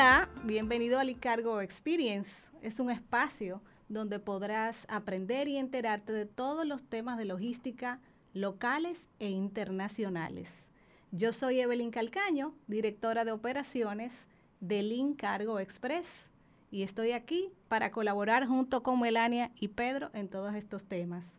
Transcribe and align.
Hola, 0.00 0.30
bienvenido 0.44 0.98
al 0.98 1.10
Icargo 1.10 1.60
Experience. 1.60 2.50
Es 2.62 2.80
un 2.80 2.90
espacio 2.90 3.60
donde 3.90 4.18
podrás 4.18 4.86
aprender 4.88 5.46
y 5.46 5.58
enterarte 5.58 6.14
de 6.14 6.24
todos 6.24 6.66
los 6.66 6.84
temas 6.84 7.18
de 7.18 7.26
logística 7.26 8.00
locales 8.32 9.08
e 9.18 9.28
internacionales. 9.28 10.70
Yo 11.12 11.34
soy 11.34 11.60
Evelyn 11.60 11.90
Calcaño, 11.90 12.54
directora 12.66 13.26
de 13.26 13.32
operaciones 13.32 14.26
de 14.60 14.82
Link 14.82 15.20
Cargo 15.20 15.60
Express, 15.60 16.30
y 16.70 16.82
estoy 16.82 17.12
aquí 17.12 17.52
para 17.68 17.90
colaborar 17.90 18.46
junto 18.46 18.82
con 18.82 19.00
Melania 19.00 19.50
y 19.54 19.68
Pedro 19.68 20.08
en 20.14 20.28
todos 20.28 20.54
estos 20.54 20.86
temas. 20.86 21.34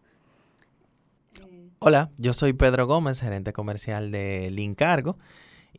Hola, 1.79 2.11
yo 2.19 2.33
soy 2.33 2.53
Pedro 2.53 2.85
Gómez, 2.85 3.21
gerente 3.21 3.53
comercial 3.53 4.11
de 4.11 4.51
Link 4.51 4.77
Cargo. 4.77 5.17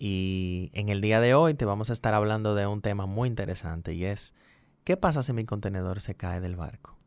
Y 0.04 0.72
en 0.72 0.88
el 0.88 1.00
día 1.00 1.20
de 1.20 1.32
hoy 1.32 1.54
te 1.54 1.64
vamos 1.64 1.88
a 1.88 1.92
estar 1.92 2.12
hablando 2.12 2.56
de 2.56 2.66
un 2.66 2.82
tema 2.82 3.06
muy 3.06 3.28
interesante 3.28 3.94
y 3.94 4.04
es, 4.04 4.34
¿qué 4.82 4.96
pasa 4.96 5.22
si 5.22 5.32
mi 5.32 5.44
contenedor 5.44 6.00
se 6.00 6.16
cae 6.16 6.40
del 6.40 6.56
barco? 6.56 6.98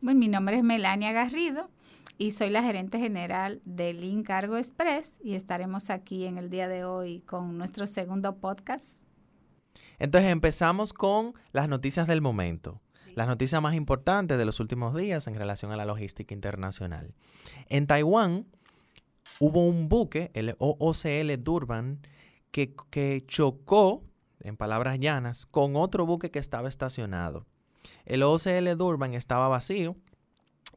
Bueno, 0.00 0.20
mi 0.20 0.28
nombre 0.28 0.56
es 0.56 0.62
Melania 0.62 1.10
Garrido 1.10 1.68
y 2.16 2.30
soy 2.30 2.50
la 2.50 2.62
gerente 2.62 3.00
general 3.00 3.60
de 3.64 3.92
Link 3.92 4.24
Cargo 4.24 4.56
Express 4.56 5.18
y 5.20 5.34
estaremos 5.34 5.90
aquí 5.90 6.26
en 6.26 6.38
el 6.38 6.48
día 6.48 6.68
de 6.68 6.84
hoy 6.84 7.22
con 7.22 7.58
nuestro 7.58 7.88
segundo 7.88 8.36
podcast. 8.36 9.02
Entonces 9.98 10.30
empezamos 10.30 10.92
con 10.92 11.34
las 11.50 11.68
noticias 11.68 12.06
del 12.06 12.22
momento. 12.22 12.80
Las 13.16 13.26
noticias 13.26 13.60
más 13.60 13.74
importantes 13.74 14.38
de 14.38 14.44
los 14.44 14.60
últimos 14.60 14.94
días 14.94 15.26
en 15.26 15.34
relación 15.34 15.72
a 15.72 15.76
la 15.76 15.84
logística 15.84 16.32
internacional. 16.32 17.16
En 17.68 17.88
Taiwán, 17.88 18.46
hubo 19.40 19.66
un 19.66 19.88
buque, 19.88 20.30
el 20.34 20.56
OOCL 20.58 21.38
Durban, 21.38 22.00
que, 22.50 22.74
que 22.90 23.24
chocó, 23.26 24.02
en 24.40 24.56
palabras 24.56 24.98
llanas, 24.98 25.46
con 25.46 25.76
otro 25.76 26.06
buque 26.06 26.30
que 26.30 26.38
estaba 26.38 26.68
estacionado. 26.68 27.46
El 28.04 28.22
OOCL 28.22 28.76
Durban 28.76 29.14
estaba 29.14 29.48
vacío 29.48 29.96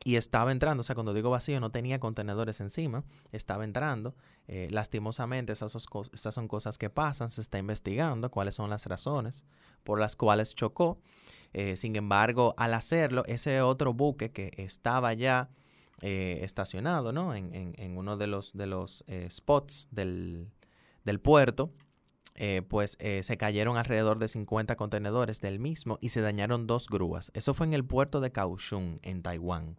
y 0.04 0.16
estaba 0.16 0.52
entrando, 0.52 0.82
o 0.82 0.84
sea, 0.84 0.96
cuando 0.96 1.14
digo 1.14 1.30
vacío 1.30 1.60
no 1.60 1.72
tenía 1.72 2.00
contenedores 2.00 2.62
encima, 2.62 3.04
estaba 3.32 3.66
entrando. 3.66 4.16
Eh, 4.48 4.68
lastimosamente, 4.72 5.54
esas, 5.54 5.76
esas, 6.14 6.34
son 6.34 6.48
cosas 6.48 6.78
que 6.78 6.90
pasan, 6.90 7.30
se 7.30 7.42
está 7.42 7.60
investigando 7.60 8.32
cuáles 8.32 8.56
son 8.56 8.70
las 8.70 8.86
razones 8.86 9.44
por 9.84 10.00
las 10.00 10.16
cuales 10.16 10.56
chocó. 10.56 11.00
Eh, 11.54 11.76
sin 11.76 11.96
embargo, 11.96 12.54
al 12.58 12.74
hacerlo, 12.74 13.24
ese 13.26 13.62
otro 13.62 13.94
buque 13.94 14.32
que 14.32 14.54
estaba 14.58 15.14
ya 15.14 15.50
eh, 16.02 16.40
estacionado 16.44 17.12
¿no? 17.12 17.36
en, 17.36 17.54
en, 17.54 17.98
uno 17.98 18.18
de 18.18 18.28
los, 18.28 18.54
de 18.54 18.68
los 18.68 19.04
eh, 19.08 19.28
spots 19.30 19.88
del, 19.92 20.48
del 21.04 21.20
puerto, 21.20 21.74
eh, 22.36 22.62
pues 22.68 22.98
se 23.00 23.38
cayeron 23.38 23.78
alrededor 23.78 24.20
de 24.20 24.28
50 24.28 24.76
contenedores 24.76 25.42
del 25.42 25.60
mismo 25.60 25.98
y 26.02 26.10
se 26.10 26.22
dañaron 26.22 26.68
dos 26.68 26.88
grúas. 26.88 27.32
Eso 27.34 27.54
fue 27.54 27.68
en 27.68 27.74
el 27.74 27.86
puerto 27.86 28.22
de 28.22 28.32
Kaohsiung, 28.32 29.00
en 29.02 29.22
Taiwán. 29.22 29.78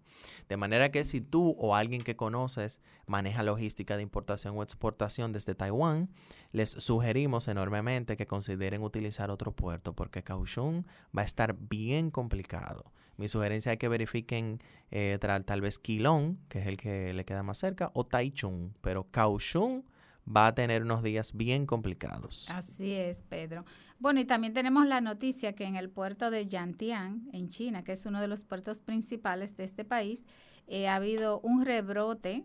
De 0.49 0.57
manera 0.57 0.91
que 0.91 1.05
si 1.05 1.21
tú 1.21 1.57
o 1.59 1.75
alguien 1.75 2.03
que 2.03 2.17
conoces 2.17 2.81
maneja 3.07 3.43
logística 3.43 3.97
de 3.97 4.03
importación 4.03 4.57
o 4.57 4.63
exportación 4.63 5.33
desde 5.33 5.55
Taiwán, 5.55 6.11
les 6.53 6.71
sugerimos 6.71 7.49
enormemente 7.49 8.17
que 8.17 8.27
consideren 8.27 8.83
utilizar 8.83 9.31
otro 9.31 9.53
puerto 9.53 9.95
porque 9.95 10.23
Kaohsiung 10.23 10.85
va 11.17 11.23
a 11.23 11.25
estar 11.25 11.57
bien 11.59 12.11
complicado. 12.11 12.93
Mi 13.17 13.29
sugerencia 13.29 13.73
es 13.73 13.79
que 13.79 13.89
verifiquen 13.89 14.61
eh, 14.91 15.19
tal, 15.21 15.61
vez 15.61 15.79
Quilón, 15.79 16.39
que 16.49 16.61
es 16.61 16.67
el 16.67 16.77
que 16.79 17.13
le 17.13 17.25
queda 17.27 17.43
más 17.43 17.59
cerca, 17.59 17.91
o 17.93 18.07
Taichung, 18.07 18.73
pero 18.81 19.11
Kaohsiung 19.11 19.85
va 20.27 20.49
a 20.49 20.55
tener 20.55 20.83
unos 20.83 21.03
días 21.03 21.33
bien 21.35 21.67
complicados. 21.67 22.49
Así 22.51 22.93
es, 22.93 23.23
Pedro. 23.23 23.65
Bueno, 23.99 24.21
y 24.21 24.25
también 24.25 24.53
tenemos 24.53 24.87
la 24.87 25.01
noticia 25.01 25.55
que 25.55 25.65
en 25.65 25.77
el 25.77 25.91
puerto 25.91 26.31
de 26.31 26.47
Yantian, 26.47 27.29
en 27.33 27.49
China, 27.49 27.85
que 27.85 27.93
es 27.93 28.07
uno 28.07 28.21
de 28.21 28.29
los 28.29 28.45
puertos 28.45 28.81
principales 28.81 29.57
de 29.57 29.65
este 29.65 29.85
país, 29.85 30.25
eh, 30.67 30.89
ha 30.89 30.97
habido 30.97 31.41
un 31.41 31.65
rebrote 31.65 32.45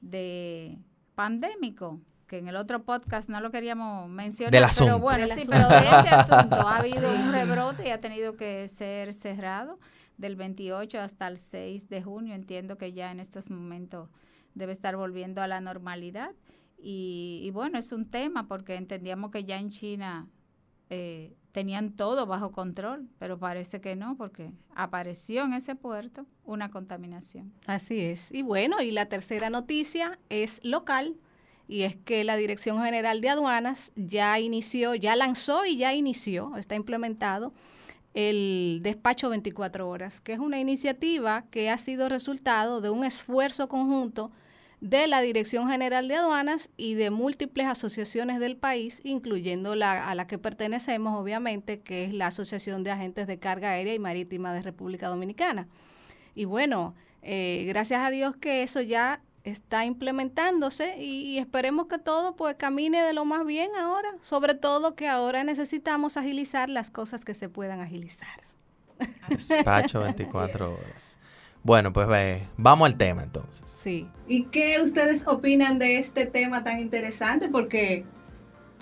de 0.00 0.78
pandémico 1.14 2.00
que 2.26 2.38
en 2.38 2.48
el 2.48 2.56
otro 2.56 2.84
podcast 2.84 3.28
no 3.28 3.40
lo 3.40 3.50
queríamos 3.50 4.08
mencionar, 4.08 4.70
pero 4.78 4.98
bueno, 4.98 5.26
sí, 5.28 5.46
pero 5.48 5.68
de 5.68 5.78
ese 5.78 6.14
asunto 6.14 6.56
ha 6.56 6.76
habido 6.78 7.10
un 7.14 7.32
rebrote 7.32 7.86
y 7.86 7.90
ha 7.90 8.00
tenido 8.00 8.36
que 8.36 8.66
ser 8.68 9.12
cerrado 9.12 9.78
del 10.16 10.36
28 10.36 11.00
hasta 11.00 11.28
el 11.28 11.36
6 11.36 11.88
de 11.88 12.02
junio. 12.02 12.34
Entiendo 12.34 12.78
que 12.78 12.92
ya 12.92 13.10
en 13.10 13.20
estos 13.20 13.50
momentos 13.50 14.08
debe 14.54 14.72
estar 14.72 14.96
volviendo 14.96 15.42
a 15.42 15.46
la 15.46 15.60
normalidad. 15.60 16.30
Y, 16.86 17.50
bueno, 17.54 17.78
es 17.78 17.92
un 17.92 18.04
tema 18.04 18.46
porque 18.46 18.74
entendíamos 18.74 19.30
que 19.30 19.44
ya 19.44 19.58
en 19.58 19.70
China 19.70 20.28
eh, 20.90 21.34
tenían 21.50 21.92
todo 21.92 22.26
bajo 22.26 22.52
control, 22.52 23.08
pero 23.18 23.38
parece 23.38 23.80
que 23.80 23.96
no, 23.96 24.18
porque 24.18 24.50
apareció 24.74 25.44
en 25.44 25.54
ese 25.54 25.76
puerto 25.76 26.26
una 26.44 26.70
contaminación. 26.70 27.54
Así 27.66 28.00
es. 28.00 28.30
Y 28.32 28.42
bueno, 28.42 28.82
y 28.82 28.90
la 28.90 29.06
tercera 29.06 29.48
noticia 29.48 30.18
es 30.28 30.60
local 30.62 31.16
y 31.68 31.82
es 31.82 31.96
que 31.96 32.22
la 32.22 32.36
Dirección 32.36 32.82
General 32.82 33.22
de 33.22 33.30
Aduanas 33.30 33.92
ya 33.96 34.38
inició, 34.38 34.94
ya 34.94 35.16
lanzó 35.16 35.64
y 35.64 35.78
ya 35.78 35.94
inició, 35.94 36.54
está 36.58 36.74
implementado 36.74 37.54
el 38.12 38.80
despacho 38.82 39.30
24 39.30 39.88
horas, 39.88 40.20
que 40.20 40.34
es 40.34 40.38
una 40.38 40.60
iniciativa 40.60 41.46
que 41.50 41.70
ha 41.70 41.78
sido 41.78 42.10
resultado 42.10 42.82
de 42.82 42.90
un 42.90 43.04
esfuerzo 43.04 43.70
conjunto 43.70 44.30
de 44.84 45.06
la 45.06 45.22
Dirección 45.22 45.70
General 45.70 46.08
de 46.08 46.16
Aduanas 46.16 46.68
y 46.76 46.92
de 46.92 47.08
múltiples 47.08 47.66
asociaciones 47.66 48.38
del 48.38 48.58
país, 48.58 49.00
incluyendo 49.02 49.74
la 49.74 50.10
a 50.10 50.14
la 50.14 50.26
que 50.26 50.36
pertenecemos, 50.36 51.18
obviamente, 51.18 51.80
que 51.80 52.04
es 52.04 52.12
la 52.12 52.26
Asociación 52.26 52.84
de 52.84 52.90
Agentes 52.90 53.26
de 53.26 53.38
Carga 53.38 53.70
Aérea 53.70 53.94
y 53.94 53.98
Marítima 53.98 54.52
de 54.52 54.60
República 54.60 55.08
Dominicana. 55.08 55.68
Y 56.34 56.44
bueno, 56.44 56.94
eh, 57.22 57.64
gracias 57.66 58.02
a 58.02 58.10
Dios 58.10 58.36
que 58.36 58.62
eso 58.62 58.82
ya 58.82 59.22
está 59.42 59.86
implementándose 59.86 61.02
y, 61.02 61.38
esperemos 61.38 61.86
que 61.86 61.98
todo 61.98 62.36
pues 62.36 62.56
camine 62.56 63.02
de 63.02 63.14
lo 63.14 63.24
más 63.24 63.46
bien 63.46 63.70
ahora, 63.78 64.10
sobre 64.20 64.54
todo 64.54 64.96
que 64.96 65.08
ahora 65.08 65.44
necesitamos 65.44 66.18
agilizar 66.18 66.68
las 66.68 66.90
cosas 66.90 67.24
que 67.24 67.32
se 67.32 67.48
puedan 67.48 67.80
agilizar. 67.80 68.38
Despacho 69.30 70.00
24 70.00 70.74
horas. 70.74 71.16
Bueno, 71.64 71.94
pues 71.94 72.06
ve, 72.06 72.46
vamos 72.58 72.86
al 72.86 72.98
tema 72.98 73.22
entonces. 73.22 73.68
Sí. 73.68 74.06
¿Y 74.28 74.44
qué 74.44 74.82
ustedes 74.82 75.26
opinan 75.26 75.78
de 75.78 75.98
este 75.98 76.26
tema 76.26 76.62
tan 76.62 76.78
interesante? 76.78 77.48
Porque, 77.48 78.04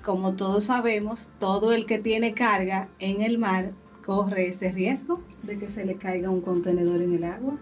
como 0.02 0.34
todos 0.34 0.64
sabemos, 0.64 1.30
todo 1.38 1.72
el 1.72 1.86
que 1.86 1.98
tiene 1.98 2.34
carga 2.34 2.88
en 2.98 3.20
el 3.20 3.38
mar 3.38 3.70
corre 4.04 4.48
ese 4.48 4.72
riesgo 4.72 5.22
de 5.44 5.58
que 5.58 5.68
se 5.68 5.84
le 5.84 5.94
caiga 5.94 6.28
un 6.28 6.40
contenedor 6.40 7.02
en 7.02 7.14
el 7.14 7.22
agua. 7.22 7.56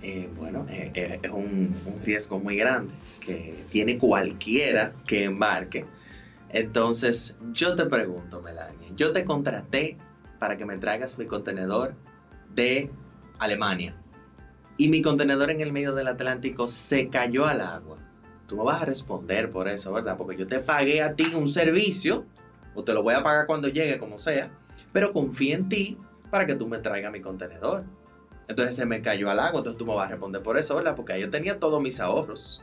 Eh, 0.00 0.28
bueno, 0.36 0.64
eh, 0.70 0.92
eh, 0.94 1.18
es 1.20 1.30
un, 1.32 1.74
riesgo 2.04 2.38
muy 2.38 2.56
grande 2.56 2.94
que 3.18 3.64
tiene 3.68 3.98
cualquiera 3.98 4.92
que 5.08 5.24
embarque. 5.24 5.86
Entonces, 6.50 7.36
yo 7.52 7.74
te 7.74 7.84
pregunto, 7.86 8.40
Melania, 8.42 8.90
yo 8.94 9.12
te 9.12 9.24
contraté 9.24 9.96
para 10.38 10.56
que 10.56 10.64
me 10.64 10.78
traigas 10.78 11.18
mi 11.18 11.26
contenedor 11.26 11.96
de 12.54 12.90
Alemania 13.38 13.94
y 14.78 14.88
mi 14.88 15.02
contenedor 15.02 15.50
en 15.50 15.60
el 15.60 15.72
medio 15.72 15.92
del 15.92 16.06
Atlántico 16.06 16.68
se 16.68 17.08
cayó 17.08 17.46
al 17.46 17.60
agua. 17.60 17.98
Tú 18.46 18.56
me 18.56 18.64
vas 18.64 18.80
a 18.80 18.84
responder 18.84 19.50
por 19.50 19.68
eso, 19.68 19.92
¿verdad? 19.92 20.16
Porque 20.16 20.36
yo 20.36 20.46
te 20.46 20.60
pagué 20.60 21.02
a 21.02 21.14
ti 21.14 21.34
un 21.34 21.48
servicio, 21.48 22.24
o 22.74 22.84
te 22.84 22.94
lo 22.94 23.02
voy 23.02 23.14
a 23.14 23.22
pagar 23.22 23.46
cuando 23.46 23.68
llegue, 23.68 23.98
como 23.98 24.18
sea, 24.18 24.50
pero 24.92 25.12
confío 25.12 25.56
en 25.56 25.68
ti 25.68 25.98
para 26.30 26.46
que 26.46 26.54
tú 26.54 26.68
me 26.68 26.78
traigas 26.78 27.12
mi 27.12 27.20
contenedor. 27.20 27.84
Entonces 28.46 28.76
se 28.76 28.86
me 28.86 29.02
cayó 29.02 29.30
al 29.30 29.40
agua, 29.40 29.58
entonces 29.58 29.76
tú 29.76 29.84
me 29.84 29.94
vas 29.94 30.06
a 30.06 30.12
responder 30.12 30.42
por 30.42 30.56
eso, 30.56 30.76
¿verdad? 30.76 30.94
Porque 30.94 31.20
yo 31.20 31.28
tenía 31.28 31.58
todos 31.58 31.82
mis 31.82 32.00
ahorros. 32.00 32.62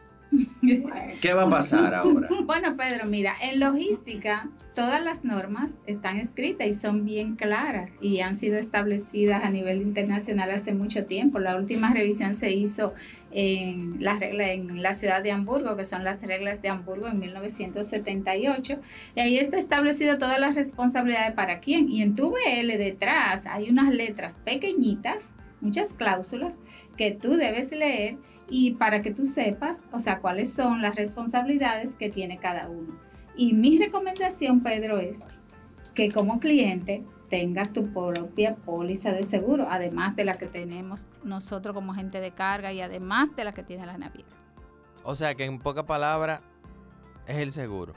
¿Qué 1.21 1.33
va 1.33 1.43
a 1.43 1.49
pasar 1.49 1.93
ahora? 1.93 2.27
Bueno, 2.45 2.75
Pedro, 2.75 3.05
mira, 3.05 3.35
en 3.41 3.59
logística 3.59 4.49
todas 4.75 5.01
las 5.03 5.23
normas 5.23 5.79
están 5.87 6.17
escritas 6.17 6.67
y 6.67 6.73
son 6.73 7.05
bien 7.05 7.35
claras 7.35 7.91
y 8.01 8.19
han 8.19 8.35
sido 8.35 8.57
establecidas 8.57 9.43
a 9.43 9.49
nivel 9.49 9.81
internacional 9.81 10.51
hace 10.51 10.73
mucho 10.73 11.05
tiempo. 11.05 11.39
La 11.39 11.55
última 11.55 11.93
revisión 11.93 12.33
se 12.33 12.51
hizo 12.51 12.93
en 13.31 14.03
la, 14.03 14.19
regla, 14.19 14.51
en 14.51 14.83
la 14.83 14.93
ciudad 14.93 15.23
de 15.23 15.31
Hamburgo, 15.31 15.75
que 15.77 15.85
son 15.85 16.03
las 16.03 16.21
reglas 16.21 16.61
de 16.61 16.69
Hamburgo 16.69 17.07
en 17.07 17.19
1978. 17.19 18.79
Y 19.15 19.19
ahí 19.19 19.37
está 19.37 19.57
establecido 19.57 20.17
todas 20.17 20.39
las 20.39 20.55
responsabilidades 20.55 21.33
para 21.33 21.59
quién. 21.59 21.89
Y 21.89 22.01
en 22.01 22.15
tu 22.15 22.31
BL 22.31 22.77
detrás 22.77 23.45
hay 23.45 23.69
unas 23.69 23.93
letras 23.93 24.39
pequeñitas, 24.43 25.35
muchas 25.61 25.93
cláusulas 25.93 26.59
que 26.97 27.11
tú 27.11 27.31
debes 27.37 27.71
leer 27.71 28.17
y 28.49 28.75
para 28.75 29.01
que 29.01 29.11
tú 29.11 29.25
sepas, 29.25 29.81
o 29.91 29.99
sea, 29.99 30.19
cuáles 30.19 30.53
son 30.53 30.81
las 30.81 30.95
responsabilidades 30.95 31.95
que 31.95 32.09
tiene 32.09 32.37
cada 32.37 32.69
uno. 32.69 32.97
Y 33.35 33.53
mi 33.53 33.77
recomendación, 33.77 34.61
Pedro, 34.61 34.99
es 34.99 35.25
que 35.93 36.11
como 36.11 36.39
cliente 36.39 37.03
tengas 37.29 37.73
tu 37.73 37.91
propia 37.91 38.55
póliza 38.55 39.11
de 39.11 39.23
seguro, 39.23 39.67
además 39.69 40.15
de 40.15 40.25
la 40.25 40.37
que 40.37 40.45
tenemos 40.45 41.07
nosotros 41.23 41.73
como 41.73 41.93
gente 41.93 42.21
de 42.21 42.31
carga 42.31 42.71
y 42.71 42.81
además 42.81 43.35
de 43.35 43.43
la 43.43 43.53
que 43.53 43.63
tiene 43.63 43.85
la 43.85 43.97
naviera. 43.97 44.29
O 45.03 45.15
sea 45.15 45.35
que 45.35 45.45
en 45.45 45.59
pocas 45.59 45.85
palabras 45.85 46.41
es 47.27 47.37
el 47.37 47.51
seguro. 47.51 47.93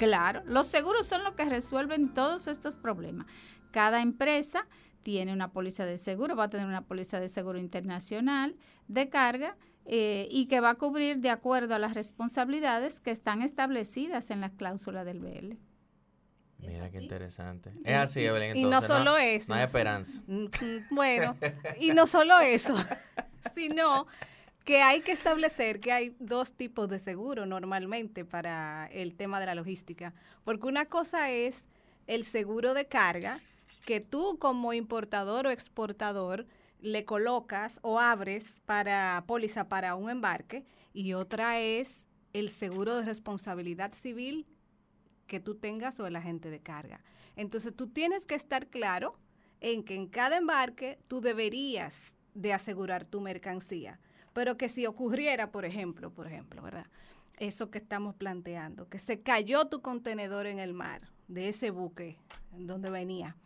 Claro, 0.00 0.42
los 0.46 0.66
seguros 0.66 1.06
son 1.06 1.24
los 1.24 1.34
que 1.34 1.44
resuelven 1.44 2.14
todos 2.14 2.46
estos 2.46 2.78
problemas. 2.78 3.26
Cada 3.70 4.00
empresa 4.00 4.66
tiene 5.02 5.30
una 5.34 5.52
póliza 5.52 5.84
de 5.84 5.98
seguro, 5.98 6.34
va 6.36 6.44
a 6.44 6.48
tener 6.48 6.66
una 6.66 6.86
póliza 6.86 7.20
de 7.20 7.28
seguro 7.28 7.58
internacional 7.58 8.56
de 8.88 9.10
carga 9.10 9.58
eh, 9.84 10.26
y 10.30 10.46
que 10.46 10.60
va 10.60 10.70
a 10.70 10.74
cubrir 10.76 11.18
de 11.18 11.28
acuerdo 11.28 11.74
a 11.74 11.78
las 11.78 11.92
responsabilidades 11.92 12.98
que 13.00 13.10
están 13.10 13.42
establecidas 13.42 14.30
en 14.30 14.40
la 14.40 14.48
cláusula 14.48 15.04
del 15.04 15.20
BL. 15.20 15.56
Mira 16.66 16.88
qué 16.88 17.02
interesante. 17.02 17.70
Es 17.84 17.96
así, 17.96 18.24
Evelyn. 18.24 18.56
y 18.56 18.64
no 18.64 18.80
solo 18.80 19.18
eso. 19.18 19.52
No 19.52 19.58
hay 19.58 19.64
esperanza. 19.64 20.22
Mm, 20.26 20.44
mm, 20.44 20.94
bueno, 20.94 21.36
y 21.78 21.90
no 21.90 22.06
solo 22.06 22.40
eso, 22.40 22.74
sino 23.54 24.06
que 24.64 24.82
hay 24.82 25.00
que 25.00 25.12
establecer 25.12 25.80
que 25.80 25.92
hay 25.92 26.16
dos 26.18 26.52
tipos 26.52 26.88
de 26.88 26.98
seguro 26.98 27.46
normalmente 27.46 28.24
para 28.24 28.88
el 28.92 29.14
tema 29.14 29.40
de 29.40 29.46
la 29.46 29.54
logística. 29.54 30.14
Porque 30.44 30.66
una 30.66 30.86
cosa 30.86 31.30
es 31.30 31.64
el 32.06 32.24
seguro 32.24 32.74
de 32.74 32.86
carga, 32.86 33.40
que 33.84 34.00
tú 34.00 34.38
como 34.38 34.72
importador 34.72 35.46
o 35.46 35.50
exportador 35.50 36.46
le 36.80 37.04
colocas 37.04 37.78
o 37.82 37.98
abres 37.98 38.60
para 38.66 39.24
póliza 39.26 39.68
para 39.68 39.94
un 39.94 40.10
embarque 40.10 40.64
y 40.92 41.12
otra 41.12 41.60
es 41.60 42.06
el 42.32 42.50
seguro 42.50 42.96
de 42.96 43.04
responsabilidad 43.04 43.92
civil 43.92 44.46
que 45.26 45.40
tú 45.40 45.54
tengas 45.54 46.00
o 46.00 46.06
el 46.06 46.16
agente 46.16 46.50
de 46.50 46.60
carga. 46.60 47.02
Entonces 47.36 47.74
tú 47.74 47.88
tienes 47.88 48.26
que 48.26 48.34
estar 48.34 48.66
claro 48.66 49.16
en 49.60 49.84
que 49.84 49.94
en 49.94 50.06
cada 50.06 50.36
embarque 50.36 50.98
tú 51.08 51.20
deberías 51.20 52.14
de 52.34 52.52
asegurar 52.52 53.04
tu 53.04 53.20
mercancía, 53.20 54.00
pero 54.32 54.56
que 54.56 54.68
si 54.68 54.86
ocurriera, 54.86 55.50
por 55.50 55.64
ejemplo, 55.64 56.12
por 56.12 56.26
ejemplo, 56.26 56.62
¿verdad? 56.62 56.86
Eso 57.38 57.70
que 57.70 57.78
estamos 57.78 58.14
planteando, 58.14 58.88
que 58.88 58.98
se 58.98 59.20
cayó 59.22 59.66
tu 59.66 59.80
contenedor 59.80 60.46
en 60.46 60.58
el 60.58 60.74
mar 60.74 61.10
de 61.28 61.48
ese 61.48 61.70
buque 61.70 62.18
donde 62.52 62.90
venía. 62.90 63.36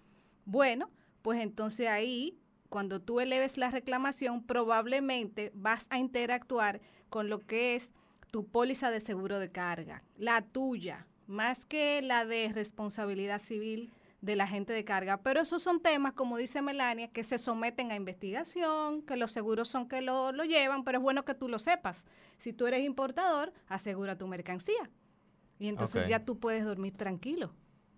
Bueno, 0.45 0.91
pues 1.23 1.41
entonces 1.41 1.89
ahí 1.89 2.39
cuando 2.69 3.01
tú 3.01 3.21
eleves 3.21 3.57
la 3.57 3.71
reclamación, 3.71 4.43
probablemente 4.43 5.53
vas 5.55 5.87
a 5.91 5.99
interactuar 5.99 6.81
con 7.09 7.29
lo 7.29 7.39
que 7.39 7.77
es 7.77 7.93
tu 8.33 8.49
póliza 8.49 8.91
de 8.91 8.99
seguro 8.99 9.39
de 9.39 9.53
carga, 9.53 10.03
la 10.17 10.43
tuya, 10.43 11.07
más 11.29 11.65
que 11.67 12.03
la 12.03 12.25
de 12.25 12.51
responsabilidad 12.53 13.41
civil 13.41 13.93
de 14.25 14.37
la 14.37 14.47
gente 14.47 14.73
de 14.73 14.85
carga. 14.85 15.23
Pero 15.23 15.41
esos 15.41 15.63
son 15.63 15.81
temas, 15.81 16.15
como 16.15 16.39
dice 16.39 16.63
Melania, 16.63 17.09
que 17.09 17.25
se 17.25 17.39
someten 17.39 17.93
a 17.93 17.97
investigación, 17.97 19.03
que 19.03 19.17
los 19.17 19.31
seguros 19.31 19.69
son 19.69 19.87
que 19.87 20.01
lo, 20.01 20.33
llevan, 20.45 20.83
pero 20.83 20.99
es 20.99 21.03
bueno 21.03 21.25
que 21.25 21.35
tú 21.35 21.49
lo 21.49 21.59
sepas. 21.59 22.07
Si 22.39 22.53
tú 22.53 22.67
eres 22.67 22.83
importador, 22.85 23.53
asegura 23.69 24.17
tu 24.17 24.27
mercancía. 24.27 24.91
Y 25.59 25.69
entonces 25.69 26.09
ya 26.09 26.25
tú 26.25 26.41
puedes 26.41 26.65
dormir 26.65 26.97
tranquilo 26.97 27.55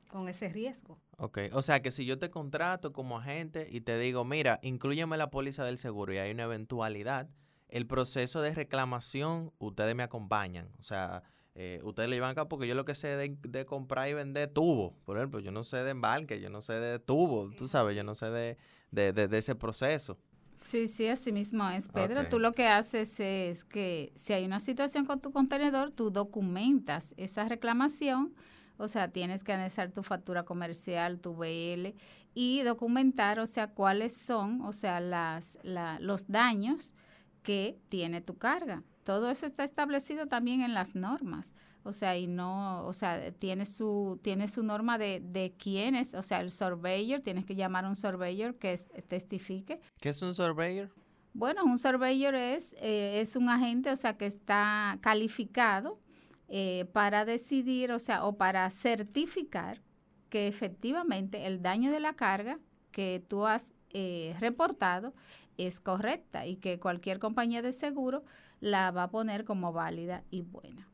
con 0.08 0.28
ese 0.28 0.49
riesgo. 0.49 0.99
Ok, 1.17 1.38
o 1.52 1.62
sea 1.62 1.81
que 1.81 1.90
si 1.90 2.05
yo 2.05 2.19
te 2.19 2.31
contrato 2.31 2.93
como 2.93 3.19
agente 3.19 3.69
y 3.70 3.81
te 3.81 3.99
digo, 3.99 4.25
mira, 4.25 4.58
incluyeme 4.62 5.17
la 5.17 5.31
póliza 5.31 5.64
del 5.64 5.79
seguro 5.79 6.12
y 6.12 6.19
hay 6.19 6.32
una 6.32 6.44
eventualidad, 6.44 7.29
el 7.69 7.87
proceso 7.87 8.43
de 8.43 8.55
reclamación, 8.55 9.52
ustedes 9.58 9.94
me 9.94 10.02
acompañan. 10.02 10.70
O 10.79 10.82
sea, 10.82 11.22
eh, 11.56 11.81
ustedes 11.82 12.08
lo 12.08 12.14
llevan 12.14 12.31
acá 12.31 12.49
porque 12.49 12.69
yo 12.69 12.75
lo 12.75 12.85
que 12.85 12.94
sé 12.94 13.08
de, 13.08 13.67
comprar 13.67 14.08
y 14.08 14.14
vender 14.14 14.50
tubo, 14.50 14.94
por 15.05 15.17
ejemplo, 15.17 15.41
yo 15.41 15.50
no 15.50 15.64
sé 15.64 15.79
de 15.79 15.91
embarque, 15.91 16.41
yo 16.41 16.50
no 16.50 16.61
sé 16.61 16.75
de 16.75 16.99
tubo, 16.99 17.50
tú 17.50 17.67
sabes, 17.67 17.97
yo 17.97 18.05
no 18.05 18.14
sé 18.14 18.26
de, 18.26 18.56
de, 18.91 19.38
ese 19.38 19.55
proceso. 19.55 20.19
Sí, 20.55 20.87
sí, 20.88 21.08
así 21.08 21.32
mismo 21.32 21.69
es, 21.69 21.88
Pedro. 21.88 22.29
Tú 22.29 22.38
lo 22.38 22.53
que 22.53 22.67
haces 22.67 23.20
es 23.20 23.64
que 23.64 24.12
si 24.14 24.32
hay 24.32 24.44
una 24.44 24.61
situación 24.61 25.05
con 25.05 25.20
tu 25.20 25.32
contenedor, 25.32 25.91
tú 25.91 26.11
documentas 26.11 27.12
esa 27.17 27.44
reclamación 27.47 28.35
o 28.79 28.88
sea, 28.88 29.08
tienes 29.08 29.43
que 29.43 29.53
analizar 29.53 29.91
tu 29.91 30.03
factura 30.03 30.44
comercial, 30.44 31.19
tu 31.20 31.35
BL 31.35 31.94
y 32.35 32.62
documentar, 32.62 33.41
o 33.41 33.47
sea, 33.47 33.69
cuáles 33.69 34.17
son, 34.17 34.61
o 34.62 34.73
sea, 34.73 35.00
las, 35.00 35.58
los 36.00 36.26
daños 36.29 36.94
que 37.43 37.79
tiene 37.88 38.20
tu 38.20 38.37
carga. 38.37 38.82
Todo 39.06 39.31
eso 39.31 39.47
está 39.47 39.62
establecido 39.62 40.26
también 40.26 40.62
en 40.62 40.75
las 40.75 40.97
normas. 40.97 41.55
O 41.85 41.93
sea, 41.93 42.19
y 42.19 42.26
no, 42.26 42.85
o 42.85 42.93
sea, 42.93 43.31
tiene 43.31 43.64
su, 43.64 44.19
tiene 44.20 44.49
su 44.49 44.64
norma 44.64 44.99
de, 44.99 45.20
de 45.20 45.55
quiénes, 45.56 46.12
o 46.14 46.23
sea, 46.23 46.41
el 46.41 46.50
surveyor, 46.50 47.20
tienes 47.20 47.44
que 47.44 47.55
llamar 47.55 47.85
a 47.85 47.88
un 47.88 47.94
surveyor 47.94 48.56
que 48.56 48.76
testifique. 49.06 49.81
¿Qué 50.00 50.08
es 50.08 50.20
un 50.23 50.35
surveyor? 50.35 50.91
Bueno, 51.35 51.64
un 51.64 51.79
surveyor 51.79 52.35
es, 52.35 52.75
eh, 52.81 53.20
es 53.20 53.37
un 53.37 53.49
agente, 53.49 53.93
o 53.93 53.97
sea, 53.97 54.17
que 54.17 54.26
está 54.26 54.99
calificado 55.03 56.00
eh, 56.49 56.87
para 56.93 57.25
decidir, 57.25 57.93
o 57.93 58.00
sea, 58.00 58.25
o 58.25 58.37
para 58.37 58.69
certificar 58.70 59.82
que 60.31 60.49
efectivamente 60.49 61.47
el 61.47 61.62
daño 61.62 61.93
de 61.93 62.00
la 62.00 62.14
carga 62.14 62.58
que 62.91 63.25
tú 63.29 63.47
has 63.47 63.70
eh, 63.91 64.35
reportado 64.41 65.14
es 65.58 65.79
correcta 65.79 66.44
y 66.44 66.56
que 66.56 66.81
cualquier 66.81 67.20
compañía 67.20 67.62
de 67.62 67.73
seguro 67.73 68.25
la 68.61 68.91
va 68.91 69.05
a 69.05 69.11
poner 69.11 69.44
como 69.44 69.73
válida 69.73 70.25
y 70.31 70.43
buena. 70.43 70.88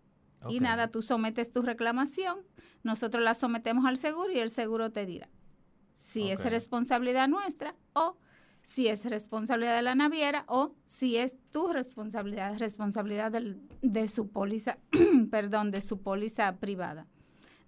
Y 0.48 0.58
nada, 0.58 0.88
tú 0.88 1.02
sometes 1.02 1.52
tu 1.52 1.62
reclamación, 1.62 2.40
nosotros 2.82 3.22
la 3.22 3.34
sometemos 3.34 3.84
al 3.84 3.96
seguro 3.96 4.32
y 4.32 4.40
el 4.40 4.50
seguro 4.50 4.90
te 4.90 5.06
dirá 5.06 5.28
si 5.94 6.30
es 6.30 6.44
responsabilidad 6.44 7.28
nuestra 7.28 7.76
o 7.92 8.16
si 8.62 8.88
es 8.88 9.04
responsabilidad 9.04 9.76
de 9.76 9.82
la 9.82 9.94
naviera 9.94 10.44
o 10.48 10.74
si 10.86 11.16
es 11.16 11.36
tu 11.50 11.72
responsabilidad, 11.72 12.58
responsabilidad 12.58 13.32
de 13.32 14.08
su 14.08 14.30
póliza, 14.30 14.78
perdón, 15.30 15.70
de 15.70 15.80
su 15.80 16.00
póliza 16.00 16.56
privada 16.56 17.08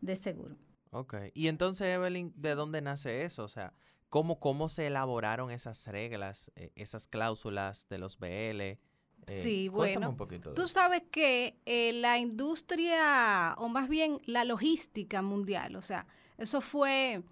de 0.00 0.16
seguro. 0.16 0.56
Ok. 0.90 1.14
Y 1.34 1.48
entonces, 1.48 1.88
Evelyn, 1.88 2.32
¿de 2.36 2.54
dónde 2.54 2.80
nace 2.80 3.24
eso? 3.24 3.42
O 3.42 3.48
sea, 3.48 3.72
¿cómo, 4.08 4.38
cómo 4.38 4.68
se 4.68 4.86
elaboraron 4.86 5.50
esas 5.50 5.86
reglas, 5.88 6.52
eh, 6.54 6.70
esas 6.76 7.08
cláusulas 7.08 7.88
de 7.88 7.98
los 7.98 8.18
BL? 8.18 8.78
Eh, 9.26 9.40
sí, 9.42 9.68
bueno, 9.68 10.16
tú 10.54 10.68
sabes 10.68 11.02
que 11.10 11.56
eh, 11.64 11.92
la 11.94 12.18
industria, 12.18 13.54
o 13.58 13.68
más 13.68 13.88
bien 13.88 14.20
la 14.26 14.44
logística 14.44 15.22
mundial, 15.22 15.76
o 15.76 15.82
sea, 15.82 16.06
eso 16.36 16.60
fue 16.60 17.22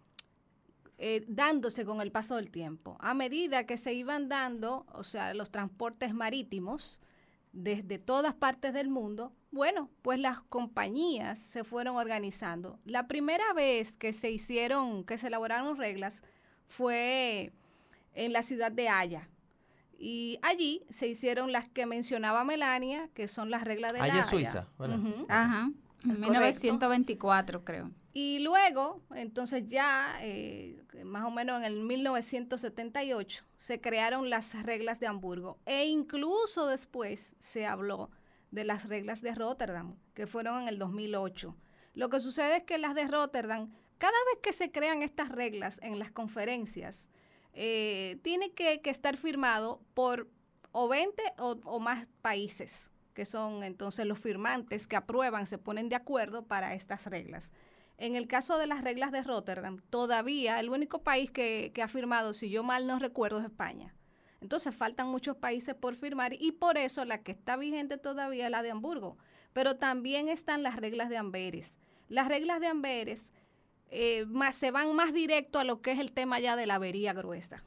eh, 0.98 1.24
dándose 1.26 1.84
con 1.84 2.00
el 2.00 2.12
paso 2.12 2.36
del 2.36 2.50
tiempo. 2.50 2.96
A 3.00 3.12
medida 3.12 3.66
que 3.66 3.76
se 3.76 3.92
iban 3.92 4.28
dando, 4.28 4.86
o 4.92 5.04
sea, 5.04 5.34
los 5.34 5.50
transportes 5.50 6.14
marítimos 6.14 7.00
desde 7.52 7.98
todas 7.98 8.34
partes 8.34 8.72
del 8.72 8.88
mundo, 8.88 9.32
bueno, 9.50 9.90
pues 10.00 10.18
las 10.18 10.40
compañías 10.42 11.38
se 11.38 11.64
fueron 11.64 11.96
organizando. 11.96 12.78
La 12.84 13.06
primera 13.08 13.52
vez 13.52 13.96
que 13.96 14.12
se 14.12 14.30
hicieron, 14.30 15.04
que 15.04 15.18
se 15.18 15.26
elaboraron 15.26 15.76
reglas 15.76 16.22
fue 16.68 17.52
en 18.14 18.32
la 18.32 18.42
ciudad 18.42 18.72
de 18.72 18.88
Haya. 18.88 19.28
Y 20.04 20.40
allí 20.42 20.84
se 20.90 21.06
hicieron 21.06 21.52
las 21.52 21.68
que 21.68 21.86
mencionaba 21.86 22.42
Melania, 22.42 23.08
que 23.14 23.28
son 23.28 23.52
las 23.52 23.62
reglas 23.62 23.92
de 23.92 24.00
Haya. 24.00 24.14
Haya, 24.14 24.24
Suiza. 24.24 24.66
Ajá. 25.28 25.70
En 26.02 26.20
1924, 26.20 27.64
creo. 27.64 27.92
Y 28.12 28.40
luego, 28.40 29.00
entonces 29.14 29.62
ya, 29.68 30.18
eh, 30.20 30.82
más 31.04 31.24
o 31.24 31.30
menos 31.30 31.58
en 31.58 31.66
el 31.66 31.78
1978, 31.84 33.44
se 33.54 33.80
crearon 33.80 34.28
las 34.28 34.60
reglas 34.64 34.98
de 34.98 35.06
Hamburgo. 35.06 35.60
E 35.66 35.86
incluso 35.86 36.66
después 36.66 37.36
se 37.38 37.68
habló 37.68 38.10
de 38.50 38.64
las 38.64 38.88
reglas 38.88 39.22
de 39.22 39.36
Rotterdam, 39.36 39.94
que 40.14 40.26
fueron 40.26 40.62
en 40.62 40.68
el 40.68 40.80
2008. 40.80 41.56
Lo 41.94 42.10
que 42.10 42.18
sucede 42.18 42.56
es 42.56 42.64
que 42.64 42.76
las 42.76 42.96
de 42.96 43.06
Rotterdam, 43.06 43.70
cada 43.98 44.18
vez 44.32 44.40
que 44.42 44.52
se 44.52 44.72
crean 44.72 45.02
estas 45.02 45.28
reglas 45.28 45.78
en 45.80 46.00
las 46.00 46.10
conferencias, 46.10 47.08
eh, 47.52 48.18
tiene 48.22 48.52
que, 48.52 48.80
estar 48.84 49.16
firmado 49.16 49.80
por 49.94 50.28
o 50.72 50.88
20 50.88 51.22
o 51.38 51.80
más 51.80 52.08
países 52.22 52.92
que 53.12 53.26
son 53.26 53.62
entonces 53.62 54.06
los 54.06 54.18
firmantes 54.18 54.86
que 54.86 54.96
aprueban, 54.96 55.46
se 55.46 55.58
ponen 55.58 55.88
de 55.88 55.96
acuerdo 55.96 56.46
para 56.46 56.74
estas 56.74 57.06
reglas. 57.06 57.50
En 57.98 58.16
el 58.16 58.26
caso 58.26 58.58
de 58.58 58.66
las 58.66 58.82
reglas 58.82 59.12
de 59.12 59.22
Rotterdam, 59.22 59.80
todavía 59.90 60.58
el 60.58 60.70
único 60.70 61.02
país 61.02 61.30
que, 61.30 61.72
ha 61.82 61.88
firmado, 61.88 62.34
si 62.34 62.50
yo 62.50 62.62
mal 62.62 62.86
no 62.86 62.98
recuerdo, 62.98 63.38
es 63.38 63.44
España. 63.44 63.94
Entonces 64.40 64.74
faltan 64.74 65.06
muchos 65.06 65.36
países 65.36 65.74
por 65.74 65.94
firmar 65.94 66.32
y 66.32 66.50
por 66.52 66.78
eso 66.78 67.04
la 67.04 67.22
que 67.22 67.30
está 67.30 67.56
vigente 67.56 67.96
todavía 67.98 68.46
es 68.46 68.50
la 68.50 68.62
de 68.62 68.72
Hamburgo. 68.72 69.18
Pero 69.52 69.76
también 69.76 70.28
están 70.28 70.64
las 70.64 70.76
reglas 70.76 71.10
de 71.10 71.16
Amberes. 71.16 71.78
Las 72.08 72.26
reglas 72.26 72.58
de 72.58 72.66
Amberes 72.66 73.32
eh, 73.94 74.24
más, 74.24 74.56
se 74.56 74.70
van 74.70 74.94
más 74.96 75.12
directo 75.12 75.58
a 75.58 75.64
lo 75.64 75.82
que 75.82 75.92
es 75.92 75.98
el 75.98 76.12
tema 76.12 76.40
ya 76.40 76.56
de 76.56 76.66
la 76.66 76.76
avería 76.76 77.12
gruesa. 77.12 77.62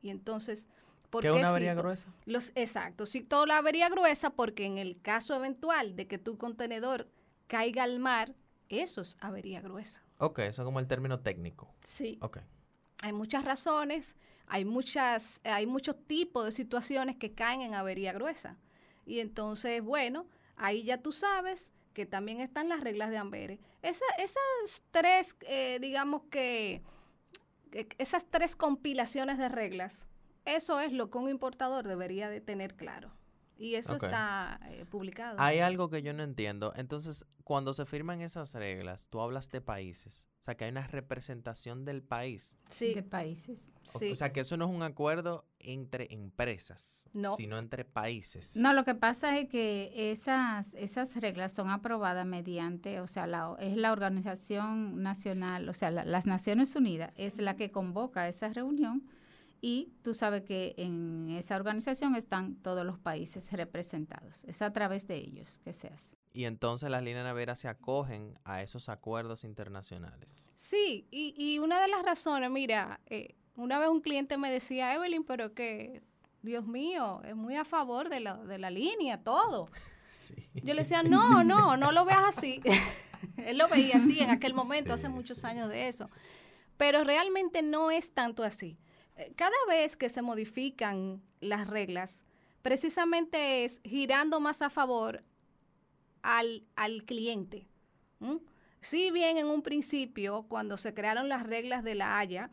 Y 0.00 0.08
entonces, 0.08 0.66
¿por 1.10 1.22
qué, 1.22 1.30
una 1.30 1.50
avería 1.50 1.74
gruesa? 1.74 2.08
Los, 2.24 2.52
exacto, 2.54 3.04
toda 3.28 3.46
la 3.46 3.58
avería 3.58 3.90
gruesa 3.90 4.30
porque 4.30 4.64
en 4.64 4.78
el 4.78 4.98
caso 5.02 5.34
eventual 5.36 5.94
de 5.94 6.06
que 6.06 6.16
tu 6.16 6.38
contenedor 6.38 7.10
caiga 7.48 7.82
al 7.82 7.98
mar, 7.98 8.34
eso 8.70 9.02
es 9.02 9.18
avería 9.20 9.60
gruesa. 9.60 10.02
Ok, 10.16 10.38
eso 10.38 10.62
es 10.62 10.64
como 10.64 10.80
el 10.80 10.86
término 10.86 11.20
técnico. 11.20 11.74
Sí. 11.84 12.18
Ok. 12.22 12.38
Hay 13.02 13.12
muchas 13.12 13.44
razones, 13.44 14.16
hay, 14.46 14.64
muchas, 14.64 15.42
hay 15.44 15.66
muchos 15.66 16.02
tipos 16.06 16.46
de 16.46 16.52
situaciones 16.52 17.16
que 17.16 17.34
caen 17.34 17.60
en 17.60 17.74
avería 17.74 18.14
gruesa. 18.14 18.56
Y 19.04 19.20
entonces, 19.20 19.82
bueno, 19.82 20.26
ahí 20.56 20.82
ya 20.82 21.02
tú 21.02 21.12
sabes 21.12 21.74
que 21.98 22.06
también 22.06 22.38
están 22.38 22.68
las 22.68 22.80
reglas 22.80 23.10
de 23.10 23.16
Amberes. 23.16 23.58
esas 23.82 24.82
tres, 24.92 25.36
eh, 25.48 25.78
digamos 25.80 26.22
que, 26.30 26.80
esas 27.98 28.24
tres 28.30 28.54
compilaciones 28.54 29.36
de 29.36 29.48
reglas, 29.48 30.06
eso 30.44 30.78
es 30.78 30.92
lo 30.92 31.10
que 31.10 31.18
un 31.18 31.28
importador 31.28 31.88
debería 31.88 32.30
de 32.30 32.40
tener 32.40 32.76
claro. 32.76 33.10
Y 33.56 33.74
eso 33.74 33.94
está 33.94 34.60
eh, 34.70 34.84
publicado. 34.88 35.40
Hay 35.40 35.58
algo 35.58 35.90
que 35.90 36.00
yo 36.02 36.12
no 36.12 36.22
entiendo. 36.22 36.72
Entonces, 36.76 37.26
cuando 37.42 37.74
se 37.74 37.84
firman 37.84 38.20
esas 38.20 38.54
reglas, 38.54 39.08
tú 39.08 39.20
hablas 39.20 39.50
de 39.50 39.60
países. 39.60 40.28
O 40.48 40.50
sea, 40.50 40.56
que 40.56 40.64
hay 40.64 40.70
una 40.70 40.86
representación 40.86 41.84
del 41.84 42.02
país. 42.02 42.56
Sí. 42.70 42.94
De 42.94 43.02
países. 43.02 43.70
O, 43.92 43.98
o 43.98 44.14
sea, 44.14 44.32
que 44.32 44.40
eso 44.40 44.56
no 44.56 44.64
es 44.64 44.70
un 44.70 44.82
acuerdo 44.82 45.44
entre 45.58 46.08
empresas, 46.10 47.06
sino 47.36 47.58
entre 47.58 47.84
países. 47.84 48.56
No, 48.56 48.72
lo 48.72 48.82
que 48.86 48.94
pasa 48.94 49.38
es 49.38 49.50
que 49.50 49.92
esas, 50.10 50.72
esas 50.72 51.14
reglas 51.20 51.52
son 51.52 51.68
aprobadas 51.68 52.24
mediante, 52.24 53.00
o 53.00 53.06
sea, 53.06 53.26
la, 53.26 53.56
es 53.60 53.76
la 53.76 53.92
Organización 53.92 55.02
Nacional, 55.02 55.68
o 55.68 55.74
sea, 55.74 55.90
las 55.90 56.24
Naciones 56.24 56.74
Unidas 56.74 57.12
es 57.16 57.36
la 57.36 57.54
que 57.54 57.70
convoca 57.70 58.26
esa 58.26 58.48
reunión 58.48 59.06
y 59.60 59.92
tú 60.02 60.14
sabes 60.14 60.44
que 60.44 60.74
en 60.78 61.28
esa 61.30 61.56
organización 61.56 62.14
están 62.14 62.54
todos 62.54 62.86
los 62.86 62.98
países 62.98 63.52
representados. 63.52 64.44
Es 64.44 64.62
a 64.62 64.72
través 64.72 65.06
de 65.06 65.16
ellos 65.16 65.58
que 65.58 65.74
se 65.74 65.88
hace. 65.88 66.16
Y 66.38 66.44
entonces 66.44 66.88
las 66.88 67.02
líneas 67.02 67.24
navieras 67.24 67.58
se 67.58 67.66
acogen 67.66 68.38
a 68.44 68.62
esos 68.62 68.88
acuerdos 68.88 69.42
internacionales. 69.42 70.54
Sí, 70.56 71.08
y, 71.10 71.58
una 71.58 71.80
de 71.80 71.88
las 71.88 72.04
razones, 72.04 72.48
mira, 72.48 73.00
eh, 73.06 73.34
una 73.56 73.80
vez 73.80 73.88
un 73.88 74.00
cliente 74.00 74.38
me 74.38 74.48
decía, 74.48 74.94
Evelyn, 74.94 75.24
pero 75.24 75.52
que, 75.52 76.00
Dios 76.42 76.64
mío, 76.64 77.22
es 77.24 77.34
muy 77.34 77.56
a 77.56 77.64
favor 77.64 78.08
de 78.08 78.20
la, 78.20 78.36
de 78.36 78.56
la 78.56 78.70
línea, 78.70 79.20
todo. 79.24 79.68
Yo 80.54 80.74
le 80.74 80.82
decía, 80.82 81.02
no, 81.02 81.42
no, 81.42 81.76
no 81.76 81.90
lo 81.90 82.04
veas 82.04 82.28
así. 82.28 82.60
Él 83.44 83.58
lo 83.58 83.66
veía 83.66 83.96
así 83.96 84.20
en 84.20 84.30
aquel 84.30 84.54
momento, 84.54 84.92
hace 84.92 85.08
muchos 85.08 85.42
años 85.42 85.68
de 85.68 85.88
eso. 85.88 86.08
Pero 86.76 87.02
realmente 87.02 87.62
no 87.62 87.90
es 87.90 88.12
tanto 88.12 88.44
así 88.44 88.78
cada 89.34 89.56
vez 89.68 89.96
que 89.96 90.08
se 90.08 90.22
modifican 90.22 91.22
las 91.40 91.66
reglas, 91.66 92.24
precisamente 92.62 93.64
es 93.64 93.80
girando 93.84 94.40
más 94.40 94.62
a 94.62 94.70
favor 94.70 95.24
al, 96.22 96.64
cliente. 97.04 97.66
Si 98.80 99.10
bien 99.10 99.38
en 99.38 99.46
un 99.46 99.62
principio, 99.62 100.46
cuando 100.48 100.76
se 100.76 100.94
crearon 100.94 101.28
las 101.28 101.44
reglas 101.44 101.84
de 101.84 101.94
la 101.94 102.18
Haya, 102.18 102.50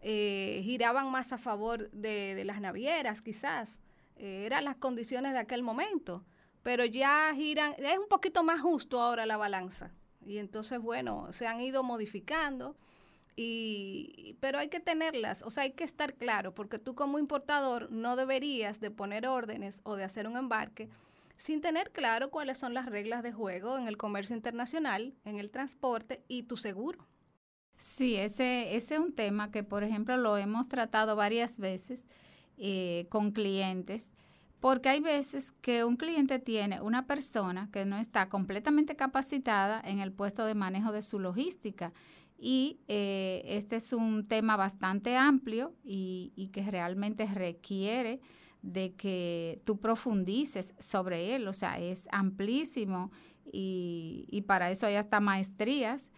eh, 0.00 0.60
giraban 0.64 1.10
más 1.10 1.32
a 1.32 1.38
favor 1.38 1.90
de, 1.90 2.42
las 2.44 2.60
navieras, 2.60 3.22
quizás, 3.22 3.80
eh, 4.16 4.44
eran 4.46 4.64
las 4.64 4.76
condiciones 4.76 5.32
de 5.32 5.38
aquel 5.38 5.62
momento, 5.62 6.24
pero 6.62 6.84
ya 6.84 7.32
giran, 7.34 7.74
es 7.78 7.98
un 7.98 8.08
poquito 8.08 8.42
más 8.42 8.60
justo 8.60 9.00
ahora 9.00 9.26
la 9.26 9.36
balanza. 9.36 9.92
Y 10.24 10.38
entonces, 10.38 10.80
bueno, 10.80 11.32
se 11.32 11.46
han 11.46 11.60
ido 11.60 11.82
modificando. 11.82 12.76
Y, 13.34 14.36
pero 14.40 14.58
hay 14.58 14.68
que 14.68 14.78
tenerlas, 14.78 15.42
o 15.42 15.50
sea, 15.50 15.62
hay 15.62 15.72
que 15.72 15.84
estar 15.84 16.14
claro, 16.14 16.54
porque 16.54 16.78
tú 16.78 16.94
como 16.94 17.18
importador 17.18 17.90
no 17.90 18.14
deberías 18.14 18.78
de 18.78 18.90
poner 18.90 19.26
órdenes 19.26 19.80
o 19.84 19.96
de 19.96 20.04
hacer 20.04 20.26
un 20.26 20.36
embarque 20.36 20.90
sin 21.42 21.60
tener 21.60 21.90
claro 21.90 22.30
cuáles 22.30 22.56
son 22.58 22.72
las 22.72 22.86
reglas 22.86 23.24
de 23.24 23.32
juego 23.32 23.76
en 23.76 23.88
el 23.88 23.96
comercio 23.96 24.36
internacional, 24.36 25.12
en 25.24 25.40
el 25.40 25.50
transporte 25.50 26.22
y 26.28 26.44
tu 26.44 26.56
seguro. 26.56 27.08
Sí, 27.76 28.14
ese, 28.14 28.76
ese 28.76 28.94
es 28.94 29.00
un 29.00 29.12
tema 29.12 29.50
que, 29.50 29.64
por 29.64 29.82
ejemplo, 29.82 30.16
lo 30.16 30.38
hemos 30.38 30.68
tratado 30.68 31.16
varias 31.16 31.58
veces 31.58 32.06
eh, 32.58 33.06
con 33.08 33.32
clientes, 33.32 34.12
porque 34.60 34.88
hay 34.88 35.00
veces 35.00 35.50
que 35.50 35.82
un 35.82 35.96
cliente 35.96 36.38
tiene 36.38 36.80
una 36.80 37.08
persona 37.08 37.68
que 37.72 37.84
no 37.84 37.96
está 37.96 38.28
completamente 38.28 38.94
capacitada 38.94 39.82
en 39.84 39.98
el 39.98 40.12
puesto 40.12 40.46
de 40.46 40.54
manejo 40.54 40.92
de 40.92 41.02
su 41.02 41.18
logística 41.18 41.92
y 42.38 42.78
eh, 42.86 43.42
este 43.46 43.76
es 43.76 43.92
un 43.92 44.28
tema 44.28 44.56
bastante 44.56 45.16
amplio 45.16 45.74
y, 45.82 46.32
y, 46.36 46.48
que 46.48 46.62
realmente 46.70 47.26
requiere 47.26 48.20
de 48.62 48.94
que 48.94 49.60
tú 49.64 49.78
profundices 49.78 50.74
sobre 50.78 51.34
él, 51.34 51.48
o 51.48 51.52
sea, 51.52 51.78
es 51.78 52.08
amplísimo 52.12 53.10
y, 53.44 54.26
y, 54.30 54.42
para 54.42 54.70
eso 54.70 54.86
hay 54.86 54.94
hasta 54.94 55.20
maestrías 55.20 56.10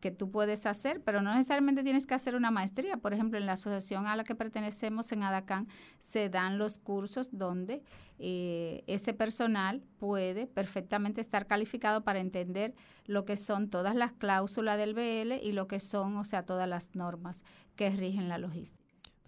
que 0.00 0.10
tú 0.10 0.30
puedes 0.30 0.66
hacer, 0.66 1.02
pero 1.02 1.20
no 1.22 1.32
necesariamente 1.32 1.82
tienes 1.82 2.06
que 2.06 2.14
hacer 2.14 2.34
una 2.34 2.50
maestría. 2.50 2.96
Por 2.96 3.12
ejemplo, 3.12 3.38
en 3.38 3.46
la 3.46 3.52
asociación 3.52 4.06
a 4.06 4.16
la 4.16 4.24
que 4.24 4.34
pertenecemos 4.34 5.12
en 5.12 5.22
Adacán 5.22 5.68
se 6.00 6.28
dan 6.28 6.58
los 6.58 6.78
cursos 6.78 7.28
donde 7.32 7.82
eh, 8.18 8.82
ese 8.86 9.12
personal 9.12 9.82
puede 9.98 10.46
perfectamente 10.46 11.20
estar 11.20 11.46
calificado 11.46 12.02
para 12.02 12.20
entender 12.20 12.74
lo 13.06 13.24
que 13.24 13.36
son 13.36 13.68
todas 13.68 13.94
las 13.94 14.12
cláusulas 14.12 14.78
del 14.78 14.94
BL 14.94 15.32
y 15.42 15.52
lo 15.52 15.66
que 15.66 15.80
son, 15.80 16.16
o 16.16 16.24
sea, 16.24 16.44
todas 16.44 16.68
las 16.68 16.94
normas 16.94 17.44
que 17.76 17.90
rigen 17.90 18.28
la 18.28 18.38
logística. 18.38 18.79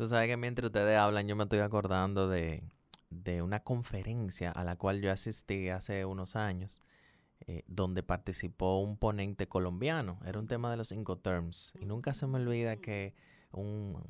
Tú 0.03 0.09
sabes 0.09 0.27
que 0.27 0.37
mientras 0.37 0.67
ustedes 0.67 0.99
hablan, 0.99 1.29
yo 1.29 1.37
me 1.37 1.45
estoy 1.45 1.61
acordando 1.61 2.29
de, 2.29 2.65
de 3.11 3.41
una 3.41 3.61
conferencia 3.61 4.51
a 4.51 4.65
la 4.65 4.75
cual 4.75 5.01
yo 5.01 5.13
asistí 5.13 5.69
hace 5.69 6.05
unos 6.05 6.35
años 6.35 6.83
eh, 7.47 7.63
donde 7.69 8.03
participó 8.03 8.81
un 8.81 8.97
ponente 8.97 9.47
colombiano. 9.47 10.19
Era 10.27 10.41
un 10.41 10.49
tema 10.49 10.73
de 10.73 10.77
los 10.77 10.91
Incoterms. 10.91 11.73
Y 11.81 11.87
nunca 11.87 12.15
se 12.15 12.27
me 12.27 12.41
olvida 12.41 12.79
que 12.79 13.15
un, 13.53 14.03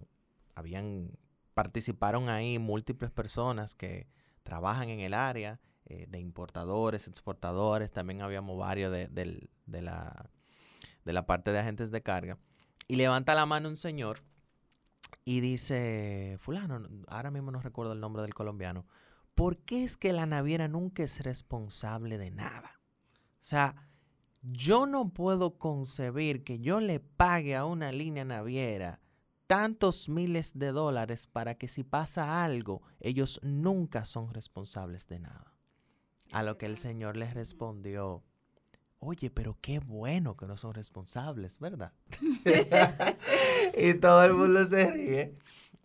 habían, 0.54 1.10
participaron 1.52 2.30
ahí 2.30 2.58
múltiples 2.58 3.10
personas 3.10 3.74
que 3.74 4.06
trabajan 4.44 4.88
en 4.88 5.00
el 5.00 5.12
área 5.12 5.60
eh, 5.84 6.06
de 6.08 6.20
importadores, 6.20 7.06
exportadores. 7.06 7.92
También 7.92 8.22
habíamos 8.22 8.56
varios 8.56 8.90
de, 8.90 9.08
de, 9.08 9.82
la, 9.82 10.30
de 11.04 11.12
la 11.12 11.26
parte 11.26 11.52
de 11.52 11.58
agentes 11.58 11.90
de 11.90 12.00
carga. 12.00 12.38
Y 12.88 12.96
levanta 12.96 13.34
la 13.34 13.44
mano 13.44 13.68
un 13.68 13.76
señor 13.76 14.22
y 15.24 15.40
dice, 15.40 16.36
fulano, 16.40 16.88
ahora 17.08 17.30
mismo 17.30 17.50
no 17.50 17.60
recuerdo 17.60 17.92
el 17.92 18.00
nombre 18.00 18.22
del 18.22 18.34
colombiano, 18.34 18.86
¿por 19.34 19.58
qué 19.58 19.84
es 19.84 19.96
que 19.96 20.12
la 20.12 20.26
naviera 20.26 20.68
nunca 20.68 21.02
es 21.02 21.22
responsable 21.22 22.18
de 22.18 22.30
nada? 22.30 22.80
O 23.34 23.44
sea, 23.44 23.88
yo 24.42 24.86
no 24.86 25.10
puedo 25.10 25.58
concebir 25.58 26.42
que 26.42 26.58
yo 26.58 26.80
le 26.80 27.00
pague 27.00 27.54
a 27.54 27.64
una 27.64 27.92
línea 27.92 28.24
naviera 28.24 29.00
tantos 29.46 30.08
miles 30.08 30.58
de 30.58 30.72
dólares 30.72 31.26
para 31.26 31.56
que 31.56 31.68
si 31.68 31.84
pasa 31.84 32.42
algo, 32.42 32.82
ellos 33.00 33.38
nunca 33.42 34.04
son 34.04 34.32
responsables 34.32 35.06
de 35.08 35.20
nada. 35.20 35.54
A 36.32 36.42
lo 36.42 36.56
que 36.56 36.66
el 36.66 36.78
Señor 36.78 37.16
les 37.16 37.34
respondió, 37.34 38.24
oye, 39.02 39.30
pero 39.30 39.58
qué 39.60 39.80
bueno 39.80 40.36
que 40.36 40.46
no 40.46 40.56
son 40.56 40.74
responsables, 40.74 41.58
¿verdad? 41.58 41.92
y 43.76 43.94
todo 43.94 44.24
el 44.24 44.32
mundo 44.34 44.64
se 44.64 44.90
ríe 44.90 45.34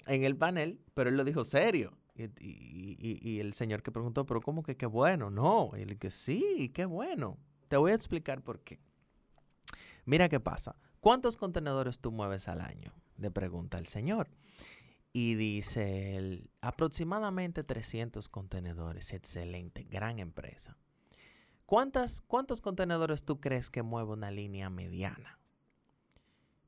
en 0.05 0.23
el 0.23 0.35
panel, 0.35 0.79
pero 0.93 1.09
él 1.09 1.17
lo 1.17 1.23
dijo 1.23 1.43
serio. 1.43 1.97
Y, 2.39 3.39
el 3.39 3.53
señor 3.53 3.83
que 3.83 3.91
preguntó, 3.91 4.25
pero 4.25 4.41
¿cómo 4.41 4.63
que 4.63 4.75
qué 4.75 4.87
bueno? 4.87 5.29
No, 5.29 5.71
y 5.77 5.81
él 5.81 5.99
que 5.99 6.09
sí, 6.09 6.71
qué 6.73 6.85
bueno. 6.85 7.37
Te 7.67 7.77
voy 7.77 7.91
a 7.91 7.95
explicar 7.95 8.41
por 8.41 8.61
qué. 8.61 8.79
Mira 10.05 10.29
qué 10.29 10.39
pasa. 10.39 10.75
¿Cuántos 10.99 11.37
contenedores 11.37 11.99
tú 11.99 12.11
mueves 12.11 12.47
al 12.47 12.61
año? 12.61 12.93
Le 13.17 13.29
pregunta 13.29 13.77
el 13.77 13.87
señor. 13.87 14.29
Y 15.13 15.35
dice 15.35 16.15
él, 16.15 16.49
aproximadamente 16.61 17.63
300 17.63 18.29
contenedores. 18.29 19.13
Excelente, 19.13 19.83
gran 19.83 20.17
empresa. 20.17 20.77
¿Cuántas, 21.67 22.21
¿Cuántos 22.21 22.61
contenedores 22.61 23.25
tú 23.25 23.41
crees 23.41 23.69
que 23.69 23.83
mueve 23.83 24.13
una 24.13 24.31
línea 24.31 24.69
mediana? 24.69 25.37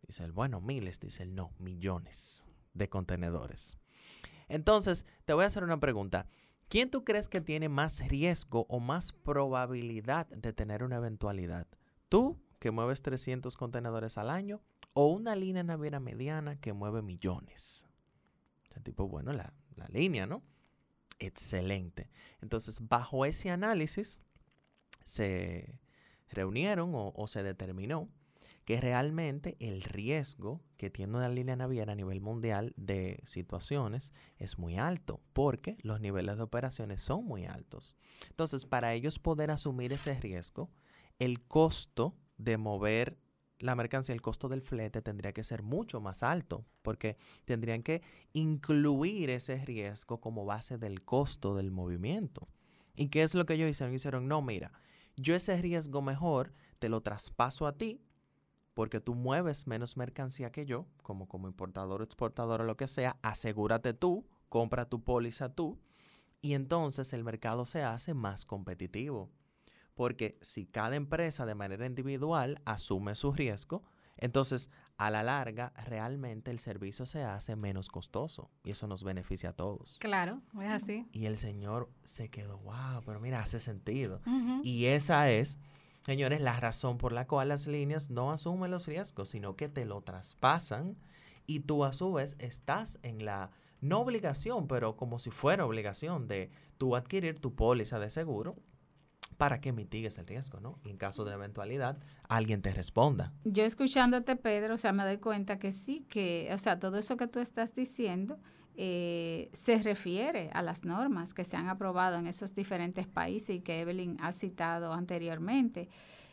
Dice 0.06 0.26
él, 0.26 0.34
bueno, 0.34 0.60
miles. 0.60 1.00
Dice 1.00 1.24
él, 1.24 1.34
no, 1.34 1.54
millones 1.58 2.46
de 2.74 2.90
contenedores. 2.90 3.78
Entonces, 4.50 5.06
te 5.24 5.32
voy 5.32 5.46
a 5.46 5.48
hacer 5.48 5.64
una 5.64 5.80
pregunta. 5.80 6.28
¿Quién 6.68 6.92
tú 6.92 7.06
crees 7.06 7.30
que 7.30 7.40
tiene 7.40 7.70
más 7.70 8.06
riesgo 8.10 8.66
o 8.68 8.82
más 8.82 9.14
probabilidad 9.14 10.28
de 10.28 10.52
tener 10.52 10.84
una 10.84 10.98
eventualidad? 10.98 11.66
¿Tú, 12.10 12.38
que 12.60 12.72
mueves 12.72 13.02
300 13.02 13.56
contenedores 13.56 14.18
al 14.18 14.30
año, 14.30 14.62
o 14.92 15.08
una 15.08 15.34
línea 15.34 15.64
naviera 15.64 16.02
mediana 16.02 16.60
que 16.60 16.74
mueve 16.74 17.02
millones? 17.02 17.88
O 18.76 18.82
tipo, 18.82 19.08
bueno, 19.08 19.32
la, 19.32 19.54
la 19.78 19.88
línea, 19.88 20.28
¿no? 20.28 20.44
Excelente. 21.20 22.10
Entonces, 22.42 22.86
bajo 22.86 23.24
ese 23.24 23.50
análisis, 23.50 24.20
se 25.10 25.80
reunieron 26.30 26.92
o, 26.94 27.28
se 27.28 27.44
determinó 27.44 28.10
que 28.66 28.80
realmente 28.80 29.58
el 29.60 29.82
riesgo 29.82 30.62
que 30.78 30.92
tiene 30.92 31.18
una 31.18 31.28
línea 31.28 31.56
naviera 31.56 31.94
a 31.94 31.96
nivel 31.96 32.22
mundial 32.22 32.74
de 32.78 33.20
situaciones 33.24 34.14
es 34.38 34.60
muy 34.60 34.78
alto, 34.78 35.22
porque 35.34 35.78
los 35.82 36.00
niveles 36.00 36.38
de 36.38 36.44
operaciones 36.44 37.02
son 37.02 37.26
muy 37.26 37.46
altos. 37.46 37.96
Entonces, 38.30 38.66
para 38.66 38.94
ellos 38.94 39.18
poder 39.18 39.50
asumir 39.50 39.92
ese 39.92 40.14
riesgo, 40.20 40.70
el 41.18 41.42
costo 41.42 42.16
de 42.38 42.58
mover 42.58 43.18
la 43.58 43.76
mercancía, 43.76 44.14
el 44.14 44.22
costo 44.22 44.50
del 44.50 44.62
flete 44.62 45.02
tendría 45.02 45.34
que 45.34 45.44
ser 45.44 45.64
mucho 45.64 46.00
más 46.00 46.22
alto, 46.22 46.66
porque 46.84 47.18
tendrían 47.46 47.82
que 47.82 48.04
incluir 48.34 49.32
ese 49.32 49.66
riesgo 49.66 50.22
como 50.22 50.46
base 50.46 50.78
del 50.78 51.04
costo 51.04 51.56
del 51.56 51.72
movimiento. 51.72 52.48
¿Y 52.96 53.08
qué 53.08 53.24
es 53.24 53.34
lo 53.34 53.46
que 53.46 53.56
ellos 53.56 53.70
hicieron? 53.70 53.96
Hicieron, 53.96 54.28
no, 54.28 54.42
mira, 54.42 54.72
yo 55.22 55.36
ese 55.36 55.62
riesgo 55.62 56.02
mejor 56.02 56.54
te 56.80 56.90
lo 56.90 57.02
traspaso 57.02 57.68
a 57.68 57.78
ti 57.78 58.02
porque 58.74 59.02
tú 59.02 59.14
mueves 59.14 59.68
menos 59.68 59.98
mercancía 59.98 60.52
que 60.52 60.66
yo, 60.66 60.88
como 61.04 61.28
como 61.28 61.48
importador 61.48 62.02
exportador 62.02 62.62
o 62.62 62.64
lo 62.64 62.78
que 62.78 62.88
sea, 62.88 63.18
asegúrate 63.22 63.94
tú, 63.94 64.26
compra 64.48 64.88
tu 64.88 65.04
póliza 65.04 65.50
tú, 65.50 65.78
y 66.42 66.54
entonces 66.54 67.12
el 67.12 67.26
mercado 67.26 67.66
se 67.66 67.84
hace 67.84 68.14
más 68.14 68.46
competitivo. 68.46 69.30
Porque 69.96 70.38
si 70.42 70.66
cada 70.66 70.96
empresa 70.96 71.46
de 71.46 71.56
manera 71.56 71.86
individual 71.86 72.62
asume 72.64 73.16
su 73.16 73.34
riesgo, 73.34 73.84
entonces 74.16 74.70
a 75.00 75.10
la 75.10 75.24
larga 75.24 75.72
realmente 75.86 76.52
el 76.52 76.60
servicio 76.60 77.06
se 77.06 77.24
hace 77.24 77.56
menos 77.56 77.88
costoso 77.88 78.52
y 78.66 78.72
eso 78.72 78.86
nos 78.86 79.06
beneficia 79.06 79.52
a 79.52 79.54
todos. 79.54 79.98
Claro, 80.02 80.42
es 80.62 80.72
así. 80.72 81.08
Y 81.14 81.26
el 81.26 81.38
señor 81.38 81.90
se 82.04 82.30
quedó, 82.30 82.58
wow, 82.60 83.02
pero 83.06 83.22
mira, 83.22 83.40
hace 83.40 83.62
sentido. 83.62 84.22
Y 84.62 84.88
esa 84.88 85.32
es, 85.32 85.58
señores, 86.02 86.42
la 86.42 86.60
razón 86.60 86.98
por 86.98 87.14
la 87.14 87.28
cual 87.28 87.48
las 87.48 87.66
líneas 87.66 88.12
no 88.12 88.34
asumen 88.34 88.72
los 88.72 88.88
riesgos, 88.88 89.30
sino 89.30 89.56
que 89.56 89.70
te 89.70 89.86
lo 89.86 90.02
traspasan 90.02 90.98
y 91.48 91.62
tú 91.62 91.86
a 91.86 91.94
su 91.94 92.12
vez 92.12 92.36
estás 92.38 93.00
en 93.02 93.24
la, 93.24 93.52
no 93.80 94.02
obligación, 94.02 94.68
pero 94.68 94.98
como 94.98 95.18
si 95.18 95.32
fuera 95.32 95.66
obligación 95.66 96.28
de 96.28 96.52
tú 96.78 96.98
adquirir 96.98 97.40
tu 97.40 97.56
póliza 97.56 98.00
de 98.00 98.10
seguro 98.10 98.58
para 99.40 99.62
que 99.62 99.72
mitigues 99.72 100.18
el 100.18 100.28
riesgo, 100.28 100.60
¿no? 100.60 100.80
en 100.84 100.98
caso 100.98 101.24
de 101.24 101.34
eventualidad, 101.34 101.98
alguien 102.28 102.62
te 102.62 102.74
responda. 102.74 103.32
Yo 103.46 103.64
escuchándote, 103.64 104.36
Pedro, 104.36 104.74
o 104.74 104.78
sea, 104.78 104.92
me 104.92 105.06
doy 105.06 105.18
cuenta 105.18 105.60
que 105.60 105.72
sí, 105.72 106.06
que, 106.10 106.50
o 106.54 106.58
sea, 106.58 106.78
todo 106.78 106.98
eso 106.98 107.16
que 107.16 107.26
tú 107.26 107.40
estás 107.40 107.74
diciendo 107.74 108.38
eh, 108.76 109.50
se 109.54 109.82
refiere 109.82 110.50
a 110.54 110.62
las 110.62 110.84
normas 110.84 111.34
que 111.34 111.46
se 111.46 111.56
han 111.56 111.70
aprobado 111.70 112.18
en 112.18 112.28
esos 112.28 112.54
diferentes 112.54 113.08
países 113.08 113.56
y 113.56 113.62
que 113.62 113.80
Evelyn 113.80 114.18
ha 114.20 114.34
citado 114.34 114.92
anteriormente. 114.92 115.88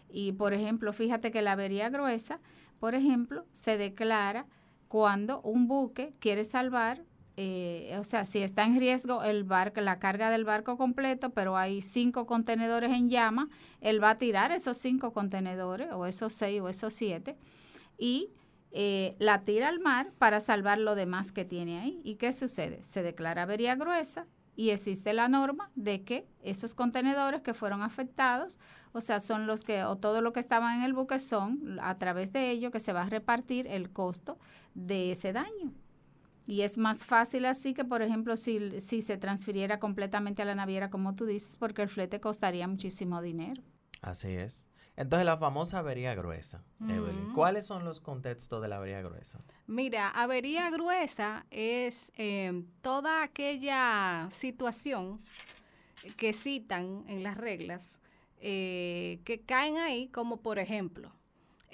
Y, 0.08 0.32
por 0.32 0.52
ejemplo, 0.52 0.92
fíjate 0.92 1.30
que 1.30 1.42
la 1.42 1.52
avería 1.52 1.90
gruesa, 1.90 2.40
por 2.80 2.96
ejemplo, 2.96 3.46
se 3.52 3.78
declara 3.78 4.48
cuando 4.88 5.40
un 5.42 5.68
buque 5.68 6.12
quiere 6.18 6.44
salvar 6.44 7.04
eh, 7.36 7.96
o 7.98 8.04
sea, 8.04 8.24
si 8.24 8.38
está 8.42 8.64
en 8.64 8.78
riesgo 8.78 9.22
el 9.22 9.44
barco, 9.44 9.80
la 9.80 9.98
carga 9.98 10.30
del 10.30 10.44
barco 10.44 10.78
completo, 10.78 11.30
pero 11.30 11.56
hay 11.56 11.82
cinco 11.82 12.26
contenedores 12.26 12.90
en 12.92 13.10
llama, 13.10 13.50
él 13.80 14.02
va 14.02 14.10
a 14.10 14.18
tirar 14.18 14.52
esos 14.52 14.78
cinco 14.78 15.12
contenedores, 15.12 15.88
o 15.92 16.06
esos 16.06 16.32
seis, 16.32 16.60
o 16.62 16.68
esos 16.68 16.94
siete, 16.94 17.36
y 17.98 18.30
eh, 18.72 19.16
la 19.18 19.44
tira 19.44 19.68
al 19.68 19.80
mar 19.80 20.12
para 20.18 20.40
salvar 20.40 20.78
lo 20.78 20.94
demás 20.94 21.32
que 21.32 21.44
tiene 21.44 21.78
ahí. 21.78 22.00
¿Y 22.04 22.16
qué 22.16 22.32
sucede? 22.32 22.82
Se 22.84 23.02
declara 23.02 23.42
avería 23.42 23.74
gruesa 23.74 24.26
y 24.54 24.70
existe 24.70 25.12
la 25.12 25.28
norma 25.28 25.70
de 25.74 26.04
que 26.04 26.26
esos 26.42 26.74
contenedores 26.74 27.42
que 27.42 27.54
fueron 27.54 27.82
afectados, 27.82 28.58
o 28.92 29.02
sea, 29.02 29.20
son 29.20 29.46
los 29.46 29.62
que, 29.62 29.84
o 29.84 29.96
todo 29.96 30.22
lo 30.22 30.32
que 30.32 30.40
estaba 30.40 30.74
en 30.74 30.82
el 30.82 30.94
buque 30.94 31.18
son 31.18 31.78
a 31.82 31.98
través 31.98 32.32
de 32.32 32.50
ello 32.50 32.70
que 32.70 32.80
se 32.80 32.94
va 32.94 33.02
a 33.02 33.10
repartir 33.10 33.66
el 33.66 33.90
costo 33.90 34.38
de 34.74 35.10
ese 35.10 35.34
daño. 35.34 35.72
Y 36.46 36.62
es 36.62 36.78
más 36.78 37.04
fácil 37.04 37.44
así 37.44 37.74
que, 37.74 37.84
por 37.84 38.02
ejemplo, 38.02 38.36
si, 38.36 38.80
si 38.80 39.02
se 39.02 39.16
transfiriera 39.16 39.80
completamente 39.80 40.42
a 40.42 40.44
la 40.44 40.54
naviera, 40.54 40.90
como 40.90 41.14
tú 41.14 41.26
dices, 41.26 41.56
porque 41.56 41.82
el 41.82 41.88
flete 41.88 42.20
costaría 42.20 42.68
muchísimo 42.68 43.20
dinero. 43.20 43.62
Así 44.00 44.28
es. 44.28 44.64
Entonces, 44.96 45.26
la 45.26 45.36
famosa 45.36 45.80
avería 45.80 46.14
gruesa, 46.14 46.64
Evelyn. 46.80 47.32
¿Cuáles 47.34 47.66
son 47.66 47.84
los 47.84 48.00
contextos 48.00 48.62
de 48.62 48.68
la 48.68 48.76
avería 48.76 49.02
gruesa? 49.02 49.40
Mira, 49.66 50.08
avería 50.08 50.70
gruesa 50.70 51.44
es 51.50 52.12
eh, 52.16 52.64
toda 52.80 53.22
aquella 53.22 54.26
situación 54.30 55.20
que 56.16 56.32
citan 56.32 57.04
en 57.08 57.22
las 57.22 57.36
reglas 57.36 58.00
eh, 58.38 59.20
que 59.24 59.42
caen 59.42 59.76
ahí, 59.76 60.08
como 60.08 60.38
por 60.38 60.58
ejemplo, 60.58 61.12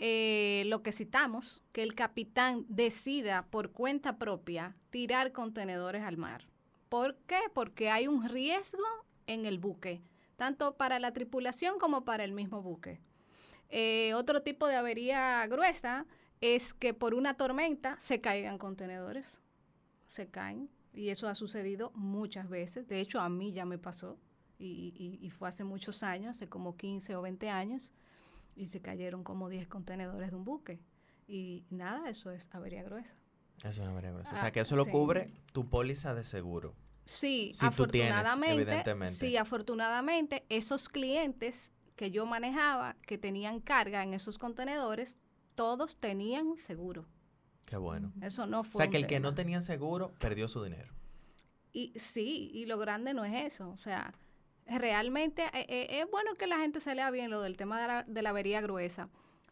eh, 0.04 0.64
lo 0.66 0.82
que 0.82 0.90
citamos, 0.90 1.62
que 1.70 1.84
el 1.84 1.94
capitán 1.94 2.66
decida 2.68 3.46
por 3.50 3.70
cuenta 3.70 4.18
propia 4.18 4.74
tirar 4.90 5.30
contenedores 5.30 6.02
al 6.02 6.16
mar. 6.16 6.48
¿Por 6.88 7.14
qué? 7.18 7.38
Porque 7.54 7.88
hay 7.88 8.08
un 8.08 8.28
riesgo 8.28 8.82
en 9.28 9.46
el 9.46 9.60
buque, 9.60 10.02
tanto 10.34 10.76
para 10.76 10.98
la 10.98 11.12
tripulación 11.12 11.78
como 11.78 12.04
para 12.04 12.24
el 12.24 12.32
mismo 12.32 12.62
buque. 12.62 13.00
Eh, 13.68 14.12
otro 14.14 14.42
tipo 14.42 14.66
de 14.66 14.74
avería 14.74 15.46
gruesa 15.46 16.04
es 16.40 16.74
que 16.74 16.94
por 16.94 17.14
una 17.14 17.34
tormenta 17.34 17.94
se 18.00 18.20
caigan 18.20 18.58
contenedores, 18.58 19.38
se 20.08 20.28
caen, 20.28 20.68
y 20.92 21.10
eso 21.10 21.28
ha 21.28 21.36
sucedido 21.36 21.92
muchas 21.94 22.48
veces. 22.48 22.88
De 22.88 22.98
hecho, 22.98 23.20
a 23.20 23.28
mí 23.28 23.52
ya 23.52 23.64
me 23.66 23.78
pasó, 23.78 24.18
y, 24.58 25.20
y 25.22 25.30
fue 25.30 25.48
hace 25.48 25.62
muchos 25.62 26.02
años, 26.02 26.30
hace 26.30 26.48
como 26.48 26.76
15 26.76 27.14
o 27.14 27.22
20 27.22 27.50
años 27.50 27.92
y 28.54 28.66
se 28.66 28.80
cayeron 28.80 29.24
como 29.24 29.48
10 29.48 29.68
contenedores 29.68 30.30
de 30.30 30.36
un 30.36 30.44
buque. 30.44 30.80
Y 31.26 31.64
nada, 31.70 32.08
eso 32.08 32.30
es 32.30 32.48
avería 32.52 32.82
gruesa. 32.82 33.14
Eso 33.58 33.68
es 33.68 33.78
una 33.78 33.90
avería 33.90 34.12
gruesa. 34.12 34.34
o 34.34 34.36
sea, 34.36 34.50
que 34.50 34.60
eso 34.60 34.76
lo 34.76 34.86
cubre 34.86 35.32
tu 35.52 35.68
póliza 35.68 36.14
de 36.14 36.24
seguro. 36.24 36.74
Sí, 37.04 37.52
afortunadamente, 37.60 39.08
sí, 39.08 39.36
afortunadamente 39.36 40.44
esos 40.48 40.88
clientes 40.88 41.72
que 41.96 42.10
yo 42.10 42.26
manejaba, 42.26 42.96
que 43.02 43.18
tenían 43.18 43.60
carga 43.60 44.02
en 44.02 44.14
esos 44.14 44.38
contenedores, 44.38 45.18
todos 45.54 45.96
tenían 45.96 46.56
seguro. 46.56 47.06
Qué 47.66 47.76
bueno. 47.76 48.12
Eso 48.20 48.46
no 48.46 48.64
fue. 48.64 48.80
O 48.80 48.82
sea, 48.82 48.90
que 48.90 48.96
el 48.98 49.06
que 49.06 49.20
no 49.20 49.34
tenía 49.34 49.60
seguro 49.62 50.12
perdió 50.18 50.48
su 50.48 50.62
dinero. 50.62 50.92
Y 51.72 51.92
sí, 51.96 52.50
y 52.52 52.66
lo 52.66 52.78
grande 52.78 53.14
no 53.14 53.24
es 53.24 53.46
eso. 53.46 53.70
O 53.70 53.76
sea, 53.76 54.14
realmente 54.66 55.44
eh, 55.52 55.66
eh, 55.68 56.00
es 56.00 56.10
bueno 56.10 56.34
que 56.34 56.46
la 56.46 56.58
gente 56.58 56.80
se 56.80 56.94
lea 56.94 57.10
bien 57.10 57.30
lo 57.30 57.42
del 57.42 57.56
tema 57.56 57.80
de 57.80 57.86
la, 57.86 58.02
de 58.04 58.22
la 58.22 58.30
avería 58.30 58.60
gruesa, 58.60 59.08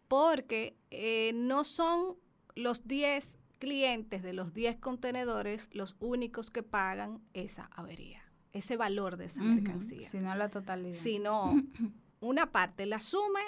porque 0.09 0.77
eh, 0.90 1.33
no 1.35 1.64
son 1.64 2.16
los 2.55 2.87
10 2.87 3.38
clientes 3.59 4.23
de 4.23 4.33
los 4.33 4.53
10 4.55 4.77
contenedores 4.77 5.68
los 5.73 5.96
únicos 6.01 6.51
que 6.51 6.62
pagan 6.62 7.23
esa 7.35 7.70
avería, 7.73 8.23
ese 8.53 8.77
valor 8.77 9.16
de 9.16 9.27
esa 9.27 9.42
mercancía. 9.42 10.09
Sino 10.09 10.35
la 10.35 10.49
totalidad. 10.49 10.96
Sino 10.96 11.55
una 12.20 12.51
parte 12.51 12.87
la 12.87 12.96
asume 12.96 13.40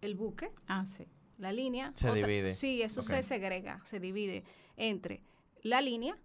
el 0.00 0.14
buque. 0.14 0.50
Ah, 0.66 0.84
sí. 0.86 1.06
La 1.38 1.52
línea. 1.52 1.92
Se 1.94 2.12
divide. 2.12 2.54
Sí, 2.54 2.82
eso 2.82 3.02
se 3.02 3.22
segrega, 3.22 3.80
se 3.84 3.98
divide 3.98 4.44
entre 4.76 5.22
la 5.62 5.80
línea, 5.80 6.16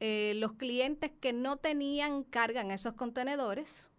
eh, 0.00 0.34
los 0.36 0.52
clientes 0.52 1.10
que 1.20 1.32
no 1.32 1.56
tenían 1.56 2.22
carga 2.22 2.60
en 2.60 2.70
esos 2.70 2.94
contenedores, 2.94 3.90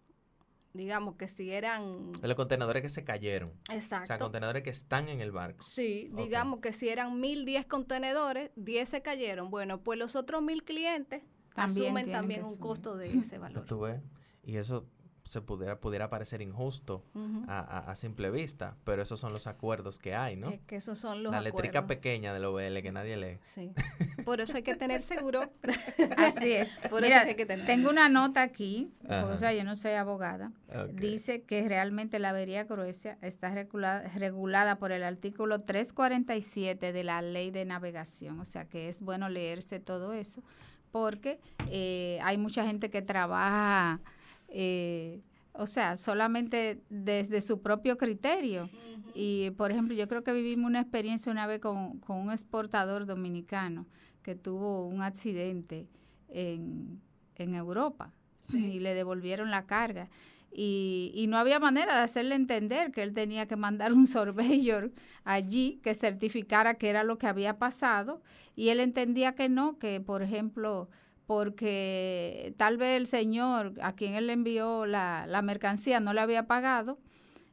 digamos 0.72 1.16
que 1.16 1.28
si 1.28 1.50
eran... 1.50 2.12
Los 2.22 2.34
contenedores 2.36 2.82
que 2.82 2.88
se 2.88 3.04
cayeron. 3.04 3.52
Exacto. 3.72 4.04
O 4.04 4.06
sea, 4.06 4.18
contenedores 4.18 4.62
que 4.62 4.70
están 4.70 5.08
en 5.08 5.20
el 5.20 5.32
barco. 5.32 5.62
Sí, 5.62 6.10
digamos 6.14 6.60
que 6.60 6.72
si 6.72 6.88
eran 6.88 7.20
mil 7.20 7.44
diez 7.44 7.66
contenedores, 7.66 8.50
diez 8.54 8.88
se 8.88 9.02
cayeron. 9.02 9.50
Bueno, 9.50 9.82
pues 9.82 9.98
los 9.98 10.14
otros 10.14 10.42
mil 10.42 10.62
clientes 10.62 11.22
asumen 11.54 12.10
también 12.10 12.44
un 12.44 12.56
costo 12.56 12.96
de 12.96 13.10
ese 13.18 13.38
valor. 13.38 13.66
¿Tú 13.66 13.80
ves? 13.80 14.00
Y 14.44 14.56
eso 14.56 14.86
se 15.28 15.42
pudiera, 15.42 15.78
pudiera 15.78 16.08
parecer 16.08 16.40
injusto 16.40 17.04
a, 17.48 17.94
simple 17.96 18.30
vista, 18.30 18.76
pero 18.84 19.02
esos 19.02 19.20
son 19.20 19.34
los 19.34 19.46
acuerdos 19.46 19.98
que 19.98 20.14
hay, 20.14 20.36
¿no? 20.36 20.48
Es 20.48 20.60
que 20.62 20.76
esos 20.76 20.98
son 20.98 21.22
los 21.22 21.30
La 21.30 21.42
letrica 21.42 21.86
pequeña 21.86 22.32
del 22.32 22.46
OBL 22.46 22.80
que 22.80 22.92
nadie 22.92 23.16
lee. 23.18 23.38
Sí. 23.42 23.72
Por 24.24 24.40
eso 24.40 24.56
hay 24.56 24.62
que 24.62 24.74
tener 24.74 25.02
seguro. 25.02 25.52
Así 26.16 26.52
es. 26.52 26.70
Por 26.90 27.04
eso 27.04 27.14
hay 27.14 27.34
que 27.34 27.44
tener. 27.44 27.66
Tengo 27.66 27.90
una 27.90 28.08
nota 28.08 28.40
aquí, 28.40 28.90
o 29.06 29.36
sea, 29.36 29.52
yo 29.52 29.64
no 29.64 29.76
soy 29.76 29.92
abogada. 29.92 30.52
Dice 30.94 31.42
que 31.42 31.68
realmente 31.68 32.18
la 32.18 32.30
avería 32.30 32.64
gruesa 32.64 33.18
está 33.20 33.50
regulada, 33.50 34.08
regulada 34.16 34.78
por 34.78 34.92
el 34.92 35.02
artículo 35.02 35.58
347 35.58 36.94
de 36.94 37.04
la 37.04 37.20
Ley 37.20 37.50
de 37.50 37.66
Navegación, 37.66 38.40
o 38.40 38.46
sea 38.46 38.64
que 38.64 38.88
es 38.88 39.00
bueno 39.00 39.28
leerse 39.28 39.78
todo 39.78 40.14
eso 40.14 40.42
porque 40.90 41.38
eh, 41.70 42.18
hay 42.22 42.38
mucha 42.38 42.64
gente 42.64 42.90
que 42.90 43.02
trabaja, 43.02 44.00
eh, 44.48 45.22
o 45.52 45.66
sea, 45.66 45.96
solamente 45.96 46.82
desde 46.88 47.40
su 47.40 47.60
propio 47.60 47.98
criterio. 47.98 48.70
Y, 49.14 49.50
por 49.52 49.72
ejemplo, 49.72 49.94
yo 49.94 50.06
creo 50.06 50.22
que 50.22 50.32
vivimos 50.32 50.68
una 50.68 50.80
experiencia 50.80 51.32
una 51.32 51.46
vez 51.46 51.60
con, 51.60 51.98
con 51.98 52.16
un 52.16 52.30
exportador 52.30 53.06
dominicano 53.06 53.86
que 54.22 54.34
tuvo 54.34 54.86
un 54.86 55.02
accidente 55.02 55.88
en, 56.28 57.00
en 57.34 57.54
Europa 57.54 58.12
y 58.52 58.78
le 58.78 58.94
devolvieron 58.94 59.50
la 59.50 59.66
carga. 59.66 60.08
Y, 60.50 61.12
y, 61.14 61.26
no 61.26 61.36
había 61.36 61.58
manera 61.58 61.94
de 61.96 62.02
hacerle 62.02 62.34
entender 62.34 62.90
que 62.90 63.02
él 63.02 63.12
tenía 63.12 63.46
que 63.46 63.56
mandar 63.56 63.92
un 63.92 64.06
surveyor 64.06 64.92
allí 65.24 65.78
que 65.82 65.94
certificara 65.94 66.74
que 66.74 66.88
era 66.88 67.04
lo 67.04 67.18
que 67.18 67.26
había 67.26 67.58
pasado 67.58 68.22
y 68.56 68.70
él 68.70 68.80
entendía 68.80 69.34
que 69.34 69.48
no, 69.48 69.78
que 69.78 70.00
por 70.00 70.22
ejemplo, 70.22 70.88
porque 71.28 72.54
tal 72.56 72.78
vez 72.78 72.96
el 72.96 73.06
señor 73.06 73.74
a 73.82 73.92
quien 73.92 74.14
él 74.14 74.30
envió 74.30 74.86
la, 74.86 75.26
la 75.28 75.42
mercancía 75.42 76.00
no 76.00 76.14
le 76.14 76.22
había 76.22 76.46
pagado 76.46 76.98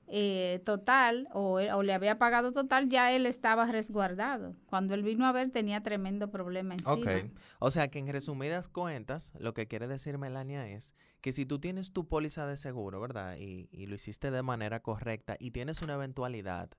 eh, 0.08 0.62
total 0.64 1.28
o, 1.34 1.60
o, 1.60 1.84
le 1.84 1.94
había 1.94 2.18
pagado 2.18 2.54
total, 2.54 2.88
ya 2.88 3.12
él 3.12 3.26
estaba 3.26 3.66
resguardado. 3.66 4.56
Cuando 4.68 4.94
él 4.94 5.04
vino 5.04 5.26
a 5.26 5.34
ver 5.34 5.52
tenía 5.52 5.84
tremendo 5.84 6.32
problema 6.32 6.76
encima. 6.76 6.94
Ok, 6.94 7.32
o 7.60 7.70
sea 7.70 7.90
que 7.90 8.00
en 8.00 8.08
resumidas 8.08 8.70
cuentas, 8.70 9.34
lo 9.40 9.54
que 9.54 9.68
quiere 9.68 9.90
decir 9.90 10.18
Melania 10.18 10.70
es 10.70 10.96
que 11.20 11.34
si 11.34 11.46
tú 11.46 11.60
tienes 11.60 11.92
tu 11.92 12.08
póliza 12.08 12.48
de 12.48 12.56
seguro, 12.56 13.02
¿verdad? 13.02 13.36
Y, 13.36 13.68
y 13.74 13.88
lo 13.88 13.96
hiciste 13.96 14.32
de 14.32 14.42
manera 14.42 14.80
correcta 14.80 15.36
y 15.38 15.52
tienes 15.52 15.82
una 15.82 15.96
eventualidad, 15.96 16.70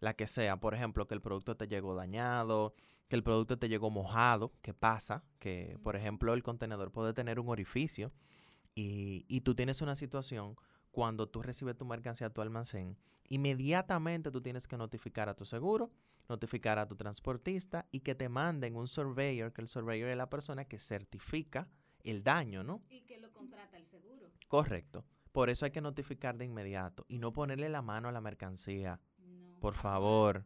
la 0.00 0.14
que 0.14 0.26
sea, 0.26 0.58
por 0.60 0.74
ejemplo, 0.74 1.06
que 1.06 1.14
el 1.14 1.22
producto 1.22 1.56
te 1.56 1.68
llegó 1.68 1.94
dañado, 1.94 2.74
que 3.08 3.16
el 3.16 3.22
producto 3.22 3.58
te 3.58 3.68
llegó 3.68 3.90
mojado, 3.90 4.52
que 4.62 4.74
pasa, 4.74 5.24
que 5.38 5.78
por 5.82 5.96
ejemplo 5.96 6.34
el 6.34 6.42
contenedor 6.42 6.90
puede 6.90 7.12
tener 7.12 7.40
un 7.40 7.48
orificio 7.48 8.12
y, 8.74 9.24
y 9.28 9.42
tú 9.42 9.54
tienes 9.54 9.80
una 9.80 9.94
situación 9.94 10.56
cuando 10.90 11.28
tú 11.28 11.42
recibes 11.42 11.76
tu 11.76 11.84
mercancía 11.84 12.28
a 12.28 12.30
tu 12.30 12.40
almacén, 12.40 12.96
inmediatamente 13.28 14.30
tú 14.30 14.40
tienes 14.40 14.66
que 14.66 14.76
notificar 14.76 15.28
a 15.28 15.34
tu 15.34 15.44
seguro, 15.44 15.90
notificar 16.28 16.78
a 16.78 16.88
tu 16.88 16.96
transportista 16.96 17.86
y 17.90 18.00
que 18.00 18.14
te 18.14 18.28
manden 18.28 18.76
un 18.76 18.88
surveyor, 18.88 19.52
que 19.52 19.60
el 19.60 19.68
surveyor 19.68 20.08
es 20.10 20.16
la 20.16 20.30
persona 20.30 20.64
que 20.64 20.78
certifica 20.78 21.68
el 22.02 22.22
daño, 22.22 22.64
¿no? 22.64 22.82
Y 22.88 23.02
que 23.02 23.18
lo 23.18 23.32
contrata 23.32 23.76
el 23.76 23.84
seguro. 23.84 24.30
Correcto. 24.48 25.04
Por 25.32 25.50
eso 25.50 25.66
hay 25.66 25.70
que 25.70 25.82
notificar 25.82 26.38
de 26.38 26.46
inmediato 26.46 27.04
y 27.08 27.18
no 27.18 27.32
ponerle 27.32 27.68
la 27.68 27.82
mano 27.82 28.08
a 28.08 28.12
la 28.12 28.20
mercancía. 28.20 29.00
Por 29.60 29.74
favor. 29.74 30.44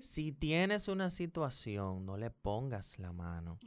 si 0.00 0.32
tienes 0.32 0.88
una 0.88 1.10
situación, 1.10 2.04
no 2.04 2.16
le 2.16 2.30
pongas 2.30 2.98
la 2.98 3.12
mano. 3.12 3.58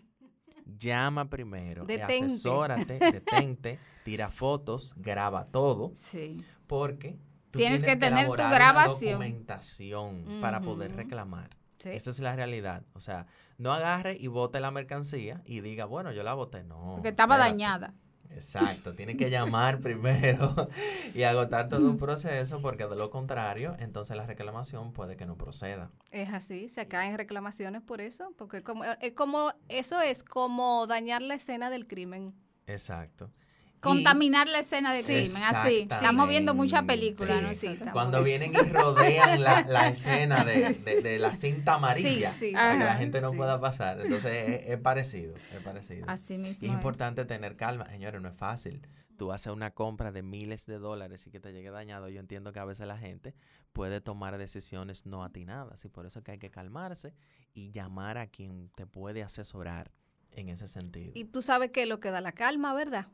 Llama 0.65 1.29
primero, 1.29 1.85
detente. 1.85 2.25
asesórate, 2.25 2.99
detente, 3.11 3.79
tira 4.03 4.29
fotos, 4.29 4.93
graba 4.97 5.45
todo. 5.45 5.91
Sí. 5.95 6.37
Porque 6.67 7.17
tú 7.51 7.59
tienes, 7.59 7.81
tienes 7.81 7.95
que 7.95 7.99
tener 8.05 8.27
tu 8.27 8.33
grabación. 8.35 9.13
documentación 9.13 10.27
uh 10.27 10.29
-huh. 10.29 10.41
para 10.41 10.59
poder 10.59 10.95
reclamar. 10.95 11.55
Sí. 11.77 11.89
Esa 11.89 12.09
es 12.09 12.19
la 12.19 12.35
realidad. 12.35 12.83
O 12.93 12.99
sea, 12.99 13.27
no 13.57 13.71
agarre 13.71 14.17
y 14.19 14.27
bote 14.27 14.59
la 14.59 14.71
mercancía 14.71 15.41
y 15.45 15.61
diga, 15.61 15.85
bueno, 15.85 16.11
yo 16.11 16.23
la 16.23 16.33
boté. 16.33 16.63
No. 16.63 16.93
Porque 16.95 17.09
estaba 17.09 17.35
espérate. 17.35 17.51
dañada. 17.53 17.93
Exacto, 18.31 18.93
tiene 18.93 19.17
que 19.17 19.29
llamar 19.29 19.79
primero 19.81 20.69
y 21.13 21.23
agotar 21.23 21.67
todo 21.67 21.89
un 21.89 21.97
proceso 21.97 22.61
porque 22.61 22.85
de 22.85 22.95
lo 22.95 23.09
contrario, 23.09 23.75
entonces 23.79 24.15
la 24.15 24.25
reclamación 24.25 24.93
puede 24.93 25.17
que 25.17 25.25
no 25.25 25.37
proceda. 25.37 25.91
Es 26.11 26.31
así, 26.33 26.69
se 26.69 26.87
caen 26.87 27.17
reclamaciones 27.17 27.81
por 27.81 28.01
eso, 28.01 28.33
porque 28.37 28.63
como, 28.63 28.83
es 28.83 29.13
como 29.13 29.53
eso 29.69 30.01
es 30.01 30.23
como 30.23 30.87
dañar 30.87 31.21
la 31.21 31.35
escena 31.35 31.69
del 31.69 31.87
crimen. 31.87 32.33
Exacto. 32.67 33.31
Contaminar 33.79 34.47
la 34.47 34.59
escena 34.59 34.93
del 34.93 35.05
crimen, 35.05 35.43
así. 35.43 35.87
Estamos 35.89 36.27
viendo 36.27 36.53
muchas 36.53 36.83
películas. 36.83 37.57
Sí, 37.57 37.77
¿no? 37.83 37.91
Cuando 37.91 38.23
vienen 38.23 38.53
y 38.53 38.69
rodean 38.69 39.41
la, 39.41 39.61
la 39.61 39.87
escena 39.89 40.43
de, 40.43 40.73
de, 40.73 41.01
de, 41.01 41.19
la 41.19 41.33
cinta 41.33 41.75
amarilla 41.75 42.31
sí, 42.31 42.49
sí, 42.49 42.53
para 42.53 42.77
que 42.77 42.83
la 42.83 42.95
gente 42.95 43.21
no 43.21 43.31
pueda 43.31 43.59
pasar. 43.59 44.01
Entonces 44.01 44.49
es, 44.49 44.69
es, 44.69 44.79
parecido, 44.79 45.35
es 45.35 45.61
parecido. 45.63 46.05
Así 46.09 46.37
mismo. 46.37 46.65
Y 46.65 46.69
es 46.69 46.75
importante 46.75 47.25
tener 47.25 47.55
calma. 47.55 47.85
Señores, 47.85 48.21
no 48.21 48.29
es 48.29 48.35
fácil. 48.35 48.81
Tú 49.17 49.31
haces 49.31 49.51
una 49.51 49.71
compra 49.71 50.11
de 50.11 50.21
miles 50.21 50.65
de 50.67 50.77
dólares 50.77 51.25
y 51.25 51.31
que 51.31 51.39
te 51.39 51.51
llegue 51.51 51.71
dañado. 51.71 52.07
Yo 52.09 52.19
entiendo 52.19 52.53
que 52.53 52.59
a 52.59 52.65
veces 52.65 52.85
la 52.87 52.97
gente 52.97 53.33
puede 53.73 53.99
tomar 53.99 54.37
decisiones 54.37 55.05
no 55.05 55.23
atinadas 55.23 55.85
y 55.85 55.89
por 55.89 56.05
eso 56.05 56.19
es 56.19 56.25
que 56.25 56.31
hay 56.31 56.39
que 56.39 56.51
calmarse 56.51 57.15
y 57.53 57.71
llamar 57.71 58.17
a 58.19 58.27
quien 58.27 58.69
te 58.75 58.85
puede 58.85 59.23
asesorar 59.23 59.91
en 60.31 60.49
ese 60.49 60.67
sentido. 60.67 61.11
Y 61.15 61.25
tú 61.25 61.41
sabes 61.41 61.71
que 61.71 61.83
es 61.83 61.89
lo 61.89 61.99
que 61.99 62.11
da 62.11 62.21
la 62.21 62.31
calma, 62.31 62.73
¿verdad? 62.73 63.07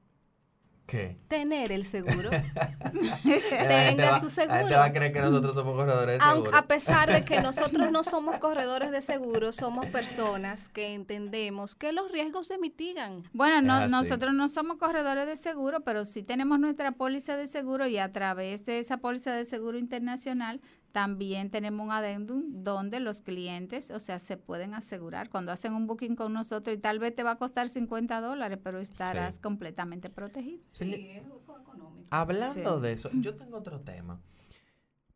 ¿Qué? 0.86 1.18
Tener 1.28 1.72
el 1.72 1.86
seguro. 1.86 2.30
Tenga 3.68 4.20
su 4.20 4.30
seguro. 4.30 4.56
La 4.56 4.60
gente 4.60 4.76
va 4.76 4.86
a 4.86 4.94
creer 4.94 5.14
que 5.14 5.22
nosotros 5.22 5.54
somos 5.54 5.76
corredores 5.76 6.20
de 6.20 6.26
seguro. 6.26 6.56
A 6.56 6.68
pesar 6.68 7.12
de 7.12 7.24
que 7.24 7.42
nosotros 7.42 7.92
no 7.92 8.04
somos 8.04 8.38
corredores 8.40 8.92
de 8.92 9.02
seguro, 9.02 9.54
somos 9.54 9.86
personas 9.88 10.70
que 10.70 10.94
entendemos 10.94 11.76
que 11.76 11.92
los 11.94 12.12
riesgos 12.12 12.48
se 12.48 12.58
mitigan. 12.58 13.24
Bueno, 13.34 13.62
no, 13.62 13.88
nosotros 13.88 14.34
no 14.34 14.50
somos 14.50 14.78
corredores 14.78 15.26
de 15.26 15.38
seguro, 15.38 15.82
pero 15.82 16.06
sí 16.06 16.22
tenemos 16.22 16.60
nuestra 16.60 16.92
póliza 16.92 17.38
de 17.38 17.48
seguro 17.48 17.88
y 17.88 17.98
a 17.98 18.12
través 18.12 18.66
de 18.66 18.80
esa 18.80 18.98
póliza 18.98 19.34
de 19.34 19.46
seguro 19.46 19.78
internacional 19.78 20.62
también 20.94 21.50
tenemos 21.50 21.84
un 21.84 21.92
adendum 21.92 22.44
donde 22.64 23.00
los 23.00 23.22
clientes, 23.22 23.90
o 23.90 24.00
sea, 24.00 24.20
se 24.20 24.38
pueden 24.38 24.76
asegurar 24.76 25.30
cuando 25.30 25.52
hacen 25.52 25.74
un 25.74 25.88
booking 25.88 26.16
con 26.16 26.32
nosotros 26.34 26.78
y 26.78 26.80
tal 26.80 27.00
vez 27.00 27.16
te 27.16 27.24
va 27.24 27.32
a 27.32 27.38
costar 27.38 27.68
50 27.68 28.22
dólares, 28.22 28.60
pero 28.64 28.80
estarás 28.80 29.36
sí. 29.36 29.42
completamente 29.42 30.12
protegido. 30.12 30.64
Sí, 30.68 30.94
sí, 30.94 31.08
es 31.10 31.24
económico. 31.24 32.08
Hablando 32.12 32.78
sí. 32.78 32.82
de 32.84 32.94
eso, 32.94 33.10
yo 33.12 33.36
tengo 33.38 33.58
otro 33.58 33.82
tema. 33.82 34.22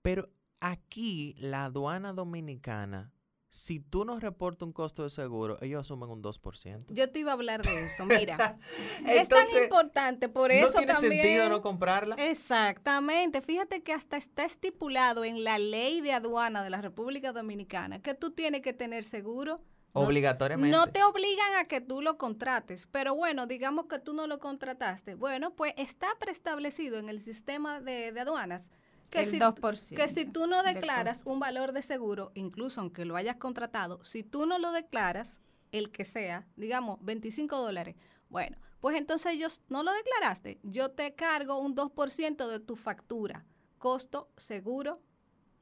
Pero 0.02 0.30
aquí 0.60 1.36
la 1.38 1.66
aduana 1.66 2.12
dominicana 2.12 3.14
si 3.50 3.80
tú 3.80 4.04
no 4.04 4.20
reportas 4.20 4.64
un 4.64 4.74
costo 4.74 5.04
de 5.04 5.10
seguro, 5.10 5.58
ellos 5.62 5.82
asumen 5.82 6.10
un 6.10 6.22
2%. 6.22 6.86
Yo 6.90 7.10
te 7.10 7.20
iba 7.20 7.32
a 7.32 7.34
hablar 7.34 7.62
de 7.62 7.86
eso. 7.86 8.06
Mira, 8.06 8.60
es 9.08 9.30
tan 9.30 9.46
importante, 9.64 10.30
por 10.30 10.52
eso 10.52 10.74
no 10.74 10.78
tiene 10.80 10.94
también. 10.94 11.22
sentido 11.22 11.50
no 11.50 11.62
comprarla? 11.62 12.16
Exactamente. 12.16 13.42
Fíjate 13.42 13.82
que 13.84 13.94
hasta 13.94 14.18
está 14.18 14.44
estipulado 14.44 15.24
en 15.24 15.44
la 15.44 15.58
ley 15.60 16.02
de 16.02 16.14
aduana 16.14 16.64
de 16.64 16.70
la 16.70 16.82
República 16.82 17.32
Dominicana 17.32 18.02
que 18.02 18.14
tú 18.14 18.32
tienes 18.32 18.62
que 18.62 18.74
tener 18.74 19.04
seguro. 19.04 19.62
Obligatoriamente. 19.94 20.78
No, 20.78 20.86
no 20.86 20.92
te 20.92 21.04
obligan 21.04 21.56
a 21.56 21.66
que 21.66 21.82
tú 21.82 22.02
lo 22.02 22.20
contrates, 22.20 22.86
pero 22.86 23.16
bueno, 23.16 23.48
digamos 23.48 23.88
que 23.88 23.98
tú 23.98 24.14
no 24.14 24.28
lo 24.28 24.40
contrataste. 24.40 25.16
Bueno, 25.16 25.56
pues 25.56 25.74
está 25.78 26.08
preestablecido 26.20 27.00
en 27.00 27.10
el 27.10 27.20
sistema 27.20 27.82
de, 27.82 28.12
de 28.12 28.20
aduanas 28.20 28.70
que 29.10 29.20
el 29.22 29.26
si, 29.28 29.40
2%. 29.40 29.96
Que 29.96 30.08
si 30.08 30.26
tú 30.26 30.48
no 30.48 30.64
declaras 30.64 31.22
un 31.26 31.40
valor 31.40 31.72
de 31.72 31.82
seguro, 31.82 32.32
incluso 32.36 32.82
aunque 32.82 33.06
lo 33.06 33.16
hayas 33.16 33.38
contratado, 33.38 34.04
si 34.04 34.24
tú 34.24 34.46
no 34.46 34.60
lo 34.60 34.72
declaras, 34.72 35.40
el 35.72 35.92
que 35.92 36.06
sea, 36.06 36.48
digamos, 36.56 37.00
25 37.02 37.58
dólares, 37.58 37.96
bueno, 38.30 38.58
pues 38.80 38.98
entonces 38.98 39.34
ellos 39.34 39.62
no 39.70 39.84
lo 39.84 39.92
declaraste, 39.92 40.60
yo 40.64 40.92
te 40.92 41.16
cargo 41.16 41.60
un 41.60 41.76
2% 41.76 42.48
de 42.48 42.60
tu 42.60 42.76
factura, 42.76 43.46
costo, 43.78 44.30
seguro, 44.38 45.02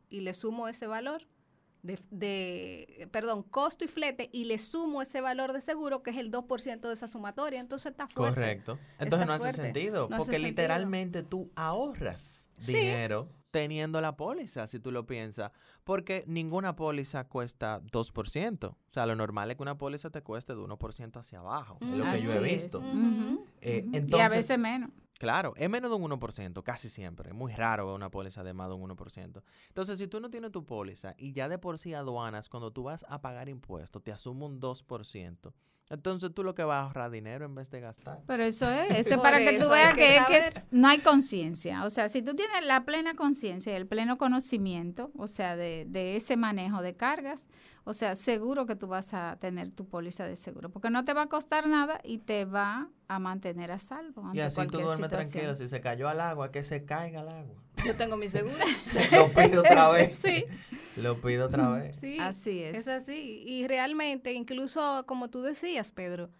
y 0.09 0.21
le 0.21 0.33
sumo 0.33 0.67
ese 0.67 0.87
valor. 0.87 1.27
De, 1.85 1.99
de, 2.09 3.07
perdón, 3.11 3.43
costo 3.43 3.85
y 3.85 3.87
flete 3.87 4.29
y 4.33 4.45
le 4.45 4.57
sumo 4.57 5.01
ese 5.01 5.21
valor 5.21 5.53
de 5.53 5.61
seguro 5.61 6.01
que 6.01 6.09
es 6.09 6.17
el 6.17 6.31
2% 6.31 6.79
de 6.81 6.93
esa 6.93 7.07
sumatoria, 7.07 7.59
entonces 7.59 7.91
está 7.91 8.07
fuerte. 8.07 8.33
Correcto. 8.35 8.79
Entonces 8.97 9.27
no 9.27 9.33
hace 9.33 9.53
sentido, 9.53 10.07
no 10.09 10.17
porque 10.17 10.37
hace 10.37 10.39
literalmente 10.39 11.19
sentido. 11.19 11.45
tú 11.45 11.51
ahorras 11.55 12.49
sí. 12.59 12.73
dinero 12.73 13.29
teniendo 13.51 14.01
la 14.01 14.17
póliza, 14.17 14.67
si 14.67 14.79
tú 14.79 14.91
lo 14.91 15.05
piensas, 15.05 15.51
porque 15.85 16.25
ninguna 16.27 16.75
póliza 16.75 17.23
cuesta 17.23 17.81
2%. 17.83 18.65
O 18.65 18.77
sea, 18.87 19.05
lo 19.05 19.15
normal 19.15 19.49
es 19.49 19.55
que 19.55 19.63
una 19.63 19.77
póliza 19.77 20.09
te 20.09 20.21
cueste 20.21 20.53
de 20.53 20.59
1% 20.59 21.17
hacia 21.17 21.39
abajo, 21.39 21.77
mm, 21.79 21.91
es 21.91 21.97
lo 21.97 22.11
que 22.11 22.21
yo 22.21 22.33
he 22.33 22.39
visto. 22.39 22.79
Es. 22.79 22.83
Uh 22.83 22.97
-huh. 22.97 23.45
eh, 23.61 23.83
uh 23.85 23.89
-huh. 23.91 23.95
entonces, 23.95 24.17
y 24.17 24.21
a 24.21 24.27
veces 24.29 24.59
menos. 24.59 24.89
Claro, 25.17 25.53
es 25.55 25.69
menos 25.69 25.89
de 25.89 25.95
un 25.95 26.11
1%, 26.11 26.63
casi 26.63 26.89
siempre. 26.89 27.29
Es 27.29 27.35
muy 27.35 27.53
raro 27.53 27.87
ver 27.87 27.95
una 27.95 28.09
póliza 28.09 28.43
de 28.43 28.53
más 28.53 28.67
de 28.67 28.75
un 28.75 28.89
1%. 28.89 29.41
Entonces, 29.69 29.97
si 29.97 30.07
tú 30.07 30.19
no 30.19 30.29
tienes 30.29 30.51
tu 30.51 30.65
póliza 30.65 31.15
y 31.17 31.31
ya 31.31 31.47
de 31.47 31.57
por 31.57 31.77
sí 31.77 31.93
aduanas, 31.93 32.49
cuando 32.49 32.71
tú 32.71 32.83
vas 32.83 33.05
a 33.07 33.21
pagar 33.21 33.47
impuestos, 33.47 34.03
te 34.03 34.11
asume 34.11 34.45
un 34.45 34.59
2%. 34.59 35.53
Entonces 35.89 36.33
tú 36.33 36.43
lo 36.43 36.55
que 36.55 36.63
vas 36.63 36.77
a 36.77 36.87
ahorrar 36.87 37.11
dinero 37.11 37.45
en 37.45 37.53
vez 37.53 37.69
de 37.69 37.79
gastar. 37.79 38.21
Pero 38.25 38.43
eso 38.43 38.69
es, 38.71 38.87
eso 38.97 39.15
es 39.15 39.21
para 39.21 39.37
que 39.37 39.59
tú 39.59 39.69
veas 39.69 39.93
que, 39.93 40.19
que, 40.27 40.37
es, 40.37 40.51
que, 40.51 40.63
no 40.71 40.87
hay 40.87 40.99
conciencia. 40.99 41.85
O 41.85 41.89
sea, 41.89 42.09
si 42.09 42.21
tú 42.23 42.35
tienes 42.35 42.65
la 42.65 42.85
plena 42.85 43.15
conciencia 43.15 43.73
y 43.73 43.75
el 43.75 43.87
pleno 43.87 44.17
conocimiento, 44.17 45.11
o 45.15 45.27
sea, 45.27 45.55
de, 45.55 45.85
de, 45.87 46.15
ese 46.15 46.37
manejo 46.37 46.81
de 46.81 46.95
cargas, 46.95 47.47
o 47.85 47.93
sea, 47.93 48.15
seguro 48.15 48.65
que 48.65 48.75
tú 48.75 48.87
vas 48.87 49.13
a 49.13 49.37
tener 49.39 49.71
tu 49.71 49.87
póliza 49.87 50.25
de 50.25 50.35
seguro, 50.35 50.69
porque 50.69 50.89
no 50.89 51.05
te 51.05 51.13
va 51.13 51.23
a 51.23 51.27
costar 51.27 51.67
nada 51.67 52.01
y 52.03 52.17
te 52.17 52.43
va 52.45 52.89
a 53.07 53.19
mantener 53.19 53.71
a 53.71 53.79
salvo. 53.79 54.29
y 54.33 54.41
así 54.41 54.67
tú 54.67 54.79
duermes 54.79 55.09
tranquilo, 55.09 55.55
si 55.55 55.69
se 55.69 55.79
cayó 55.79 56.09
al 56.09 56.19
agua, 56.19 56.51
que 56.51 56.63
se 56.63 56.83
caiga 56.83 57.21
al 57.21 57.29
agua. 57.29 57.63
Yo 57.85 57.95
tengo 57.95 58.17
mi 58.17 58.27
seguro. 58.27 58.57
lo 59.11 59.29
pido 59.29 59.61
otra 59.61 59.89
vez. 59.91 60.17
sí. 60.17 60.45
Lo 60.97 61.21
pido 61.21 61.45
otra 61.45 61.69
vez. 61.69 61.97
Sí, 61.97 62.19
así 62.19 62.63
es. 62.63 62.77
Es 62.77 62.87
así. 62.87 63.43
Y 63.45 63.67
realmente, 63.67 64.31
incluso 64.33 65.05
como 65.05 65.29
tú 65.29 65.41
decías, 65.41 65.91
Pedro, 65.91 66.31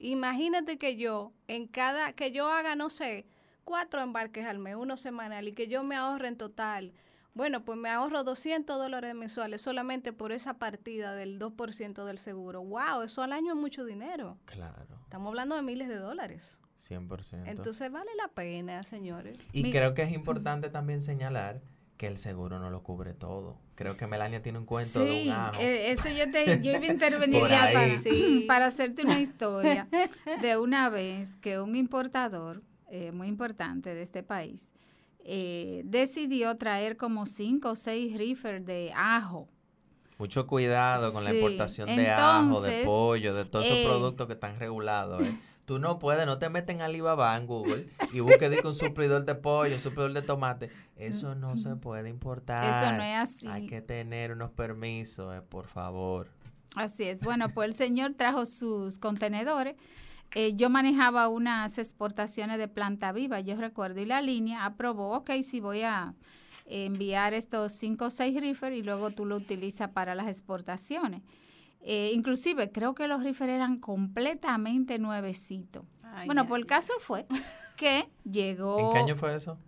Imagínate 0.00 0.78
que 0.78 0.96
yo, 0.96 1.34
en 1.46 1.66
cada, 1.66 2.14
que 2.14 2.32
yo 2.32 2.48
haga, 2.48 2.74
no 2.74 2.88
sé, 2.88 3.26
cuatro 3.64 4.00
embarques 4.00 4.46
al 4.46 4.58
mes, 4.58 4.76
uno 4.76 4.96
semanal, 4.96 5.46
y 5.46 5.52
que 5.52 5.68
yo 5.68 5.84
me 5.84 5.94
ahorre 5.94 6.28
en 6.28 6.38
total. 6.38 6.94
Bueno, 7.34 7.64
pues 7.64 7.78
me 7.78 7.88
ahorro 7.88 8.24
200 8.24 8.76
dólares 8.78 9.14
mensuales 9.14 9.62
solamente 9.62 10.12
por 10.12 10.32
esa 10.32 10.54
partida 10.54 11.14
del 11.14 11.38
2% 11.38 12.04
del 12.04 12.18
seguro. 12.18 12.62
¡Wow! 12.62 13.02
Eso 13.04 13.22
al 13.22 13.32
año 13.32 13.52
es 13.54 13.58
mucho 13.58 13.84
dinero. 13.84 14.36
Claro, 14.46 14.82
Estamos 15.04 15.28
hablando 15.28 15.54
de 15.56 15.62
miles 15.62 15.88
de 15.88 15.96
dólares. 15.96 16.60
100%. 16.88 17.42
Entonces 17.46 17.90
vale 17.92 18.10
la 18.16 18.28
pena, 18.28 18.82
señores. 18.82 19.36
y 19.52 19.64
Mi- 19.64 19.70
creo 19.72 19.94
que 19.94 20.02
es 20.02 20.12
importante 20.12 20.70
también 20.70 21.02
señalar 21.02 21.60
que 21.96 22.06
el 22.06 22.16
seguro 22.16 22.58
no 22.58 22.70
lo 22.70 22.82
cubre 22.82 23.12
todo. 23.12 23.58
Creo 23.74 23.96
que 23.96 24.06
Melania 24.06 24.40
tiene 24.42 24.58
un 24.58 24.64
cuento 24.64 25.00
de 25.00 25.06
Sí, 25.10 25.28
un 25.28 25.34
ajo. 25.34 25.60
eh, 25.60 25.92
eso 25.92 26.08
yo 26.08 26.30
te 26.32 26.60
yo 26.62 26.70
iba 26.72 26.80
a 26.80 26.86
intervenir 26.92 27.42
ya 27.48 27.70
para, 27.74 27.98
Sí. 27.98 28.44
para 28.48 28.66
hacerte 28.66 29.02
una 29.02 29.20
historia 29.20 29.86
de 30.40 30.56
una 30.56 30.88
vez 30.88 31.36
que 31.36 31.60
un 31.60 31.76
importador 31.76 32.62
eh, 32.88 33.12
muy 33.12 33.28
importante 33.28 33.94
de 33.94 34.00
este 34.02 34.22
país 34.22 34.70
eh, 35.24 35.82
decidió 35.84 36.56
traer 36.56 36.96
como 36.96 37.26
cinco 37.26 37.70
o 37.70 37.76
seis 37.76 38.16
reefers 38.16 38.64
de 38.64 38.92
ajo. 38.94 39.48
Mucho 40.18 40.46
cuidado 40.46 41.12
con 41.12 41.24
la 41.24 41.32
importación 41.32 41.88
de 41.88 42.10
ajo, 42.10 42.60
de 42.60 42.84
pollo, 42.84 43.34
de 43.34 43.46
todos 43.46 43.64
esos 43.64 43.78
eh, 43.78 43.84
productos 43.86 44.26
que 44.26 44.34
están 44.34 44.56
regulados. 44.56 45.22
¿eh? 45.26 45.40
Tú 45.64 45.78
no 45.78 45.98
puedes, 45.98 46.26
no 46.26 46.38
te 46.38 46.48
metes 46.50 46.74
en 46.74 46.82
Alibaba 46.82 47.36
en 47.36 47.46
Google 47.46 47.88
y 48.12 48.20
busques 48.20 48.64
un 48.64 48.74
suplidor 48.74 49.24
de 49.24 49.34
pollo, 49.34 49.74
un 49.74 49.80
suplidor 49.80 50.12
de 50.12 50.20
tomate. 50.20 50.70
Eso 50.96 51.34
no 51.34 51.56
se 51.56 51.76
puede 51.76 52.10
importar. 52.10 52.64
Eso 52.64 52.92
no 52.96 53.02
es 53.02 53.16
así. 53.16 53.46
Hay 53.46 53.66
que 53.66 53.80
tener 53.80 54.32
unos 54.32 54.50
permisos, 54.50 55.34
eh, 55.34 55.40
por 55.40 55.68
favor. 55.68 56.28
Así 56.74 57.04
es. 57.04 57.20
Bueno, 57.20 57.54
pues 57.54 57.68
el 57.68 57.74
señor 57.74 58.14
trajo 58.14 58.46
sus 58.46 58.98
contenedores. 58.98 59.76
Eh, 60.34 60.54
yo 60.54 60.70
manejaba 60.70 61.28
unas 61.28 61.78
exportaciones 61.78 62.58
de 62.58 62.68
planta 62.68 63.12
viva, 63.12 63.40
yo 63.40 63.56
recuerdo, 63.56 64.00
y 64.00 64.06
la 64.06 64.22
línea 64.22 64.64
aprobó, 64.64 65.16
ok, 65.16 65.30
si 65.42 65.60
voy 65.60 65.82
a 65.82 66.14
enviar 66.66 67.34
estos 67.34 67.72
cinco 67.72 68.06
o 68.06 68.10
seis 68.10 68.40
reefers 68.40 68.76
y 68.76 68.82
luego 68.82 69.10
tú 69.10 69.26
lo 69.26 69.36
utilizas 69.36 69.90
para 69.90 70.14
las 70.14 70.28
exportaciones. 70.28 71.22
Eh, 71.82 72.12
inclusive 72.14 72.70
creo 72.70 72.94
que 72.94 73.08
los 73.08 73.22
reefers 73.22 73.52
eran 73.52 73.78
completamente 73.78 74.98
nuevecitos. 74.98 75.84
Ay, 76.02 76.26
bueno, 76.26 76.42
ay, 76.42 76.48
pues 76.48 76.60
el 76.60 76.66
caso 76.66 76.92
fue 77.00 77.26
que 77.76 78.08
llegó 78.24 78.78
¿En 78.78 78.92
qué 78.92 78.98
año 78.98 79.16
fue 79.16 79.34
eso? 79.34 79.58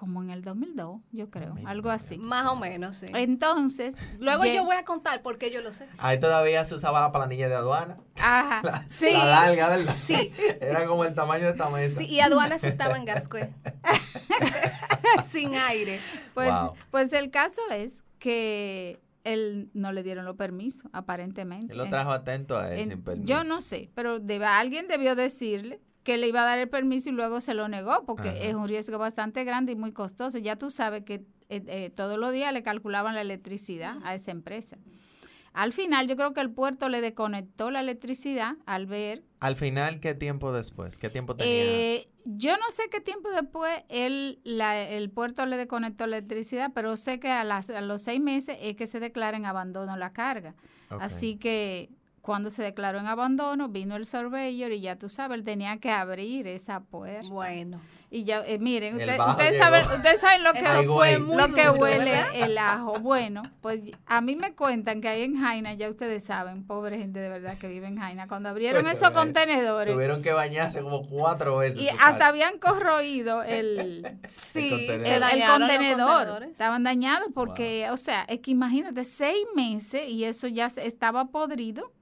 Como 0.00 0.22
en 0.22 0.30
el 0.30 0.40
2002, 0.42 1.02
yo 1.12 1.28
creo, 1.28 1.48
2002. 1.48 1.70
algo 1.70 1.90
así. 1.90 2.16
Más 2.16 2.46
o 2.46 2.56
menos, 2.56 2.96
sí. 2.96 3.06
Entonces, 3.12 3.94
Luego 4.18 4.46
yo 4.46 4.64
voy 4.64 4.76
a 4.76 4.84
contar 4.86 5.20
porque 5.20 5.50
yo 5.50 5.60
lo 5.60 5.74
sé. 5.74 5.86
Ahí 5.98 6.18
todavía 6.18 6.64
se 6.64 6.74
usaba 6.74 7.02
la 7.02 7.12
planilla 7.12 7.50
de 7.50 7.54
aduana. 7.56 7.98
Ajá, 8.18 8.60
La, 8.64 8.88
sí. 8.88 9.12
la 9.12 9.26
larga, 9.26 9.68
¿verdad? 9.68 9.94
Sí. 9.94 10.32
Era 10.62 10.86
como 10.86 11.04
el 11.04 11.14
tamaño 11.14 11.44
de 11.44 11.50
esta 11.50 11.68
mesa. 11.68 11.98
Sí, 12.00 12.06
y 12.06 12.20
aduanas 12.20 12.64
estaba 12.64 12.96
en 12.96 13.04
Gascue. 13.10 13.50
Sin 15.28 15.54
aire. 15.54 16.00
Pues, 16.34 16.50
Wow. 16.50 16.72
pues 16.90 17.12
el 17.12 17.30
caso 17.30 17.60
es 17.70 18.02
que 18.18 18.98
él 19.24 19.68
no 19.74 19.92
le 19.92 20.02
dieron 20.02 20.24
los 20.24 20.36
permisos, 20.36 20.90
aparentemente. 20.94 21.72
Él 21.74 21.78
lo 21.78 21.88
trajo 21.90 22.10
atento 22.10 22.56
a 22.56 22.72
él 22.72 22.78
en- 22.80 22.88
sin 22.88 23.02
permiso. 23.02 23.26
yo 23.30 23.44
no 23.44 23.60
sé, 23.60 23.90
pero 23.94 24.18
debe- 24.18 24.46
alguien 24.46 24.88
debió 24.88 25.14
decirle 25.14 25.80
que 26.02 26.16
le 26.16 26.28
iba 26.28 26.42
a 26.42 26.44
dar 26.46 26.58
el 26.58 26.68
permiso 26.68 27.10
y 27.10 27.12
luego 27.12 27.40
se 27.40 27.54
lo 27.54 27.68
negó, 27.68 28.04
porque 28.06 28.28
Ajá. 28.30 28.38
es 28.38 28.54
un 28.54 28.68
riesgo 28.68 28.98
bastante 28.98 29.44
grande 29.44 29.72
y 29.72 29.76
muy 29.76 29.92
costoso. 29.92 30.38
Ya 30.38 30.56
tú 30.56 30.70
sabes 30.70 31.04
que 31.04 31.14
eh, 31.48 31.62
eh, 31.66 31.90
todos 31.94 32.18
los 32.18 32.32
días 32.32 32.52
le 32.52 32.62
calculaban 32.62 33.14
la 33.14 33.20
electricidad 33.20 33.96
a 34.02 34.14
esa 34.14 34.30
empresa. 34.30 34.78
Al 35.52 35.72
final, 35.72 36.06
yo 36.06 36.16
creo 36.16 36.32
que 36.32 36.40
el 36.40 36.50
puerto 36.52 36.88
le 36.88 37.00
desconectó 37.00 37.70
la 37.72 37.80
electricidad 37.80 38.54
al 38.66 38.86
ver 38.86 39.24
Al 39.40 39.56
final, 39.56 39.98
¿qué 39.98 40.14
tiempo 40.14 40.52
después? 40.52 40.96
¿Qué 40.96 41.10
tiempo 41.10 41.34
tenía? 41.34 41.54
eh, 41.64 42.08
yo 42.24 42.56
no 42.56 42.70
sé 42.70 42.84
qué 42.90 43.00
tiempo 43.00 43.30
después 43.30 43.82
él, 43.88 44.40
la- 44.44 44.80
el 44.80 45.10
puerto 45.10 45.44
le 45.46 45.56
desconectó 45.56 46.06
la 46.06 46.18
electricidad, 46.18 46.70
pero 46.72 46.96
sé 46.96 47.18
que 47.18 47.30
a, 47.30 47.42
las- 47.42 47.68
a 47.70 47.80
los 47.80 48.02
seis 48.02 48.20
meses 48.20 48.58
es 48.60 48.76
que 48.76 48.86
se 48.86 49.00
declara 49.00 49.36
en 49.36 49.44
abandono 49.44 49.96
la 49.96 50.12
carga. 50.12 50.54
Así 51.00 51.36
que 51.36 51.90
cuando 52.30 52.48
se 52.50 52.62
declaró 52.62 53.00
en 53.00 53.08
abandono, 53.08 53.68
vino 53.68 53.96
el 53.96 54.06
surveyor 54.06 54.70
y 54.70 54.80
ya 54.82 54.94
tú 54.94 55.08
sabes, 55.08 55.36
él 55.38 55.42
tenía 55.44 55.78
que 55.78 55.90
abrir 55.90 56.46
esa 56.46 56.78
puerta. 56.78 57.28
Bueno. 57.28 57.80
Y 58.12 58.22
ya, 58.24 58.42
eh, 58.44 58.58
miren, 58.60 59.00
El 59.00 59.08
usted- 59.08 59.20
ustedes 59.30 59.52
llegó. 59.52 59.64
saben, 59.64 59.86
ustedes 59.86 60.20
saben 60.20 60.42
lo 60.44 60.52
que, 60.52 60.64
fue 60.64 61.18
lo 61.18 61.54
que 61.54 61.66
duro, 61.66 61.80
huele 61.80 62.10
¿verdad? 62.10 62.26
el 62.34 62.58
ajo. 62.58 62.98
Bueno, 63.00 63.42
pues 63.60 63.82
a 64.06 64.20
mí 64.20 64.34
me 64.36 64.52
cuentan 64.54 65.00
que 65.00 65.08
ahí 65.08 65.22
en 65.22 65.36
Jaina, 65.40 65.74
ya 65.74 65.88
ustedes 65.88 66.22
saben, 66.24 66.64
pobre 66.66 66.98
gente 66.98 67.18
de 67.20 67.28
verdad 67.28 67.56
que 67.58 67.66
vive 67.68 67.86
en 67.88 67.98
Jaina, 67.98 68.26
cuando 68.28 68.48
abrieron 68.48 68.82
Bueno, 68.82 68.96
esos 68.96 69.10
eh, 69.10 69.14
contenedores 69.14 69.92
Tuvieron 69.94 70.22
que 70.22 70.32
bañarse 70.32 70.82
como 70.82 71.06
cuatro 71.08 71.56
veces. 71.58 71.78
y 71.82 71.88
hasta 71.88 72.12
casa. 72.12 72.26
habían 72.28 72.58
corroído 72.58 73.42
el, 73.44 74.18
Sí, 74.36 74.70
contenedor. 74.70 75.00
se 75.00 75.06
el, 75.08 75.14
el 75.14 75.20
dañaron 75.20 75.60
los 75.60 75.68
contenedor. 75.70 76.08
contenedores. 76.08 76.50
Estaban 76.50 76.82
dañados 76.84 77.28
porque, 77.34 77.88
o 77.90 77.96
sea, 77.96 78.22
es 78.28 78.38
que 78.40 78.50
imagínate, 78.52 79.04
seis 79.04 79.46
meses 79.54 80.08
y 80.08 80.24
eso 80.24 80.48
ya 80.48 80.68
se- 80.68 80.84
estaba 80.86 81.26
podrido 81.26 81.92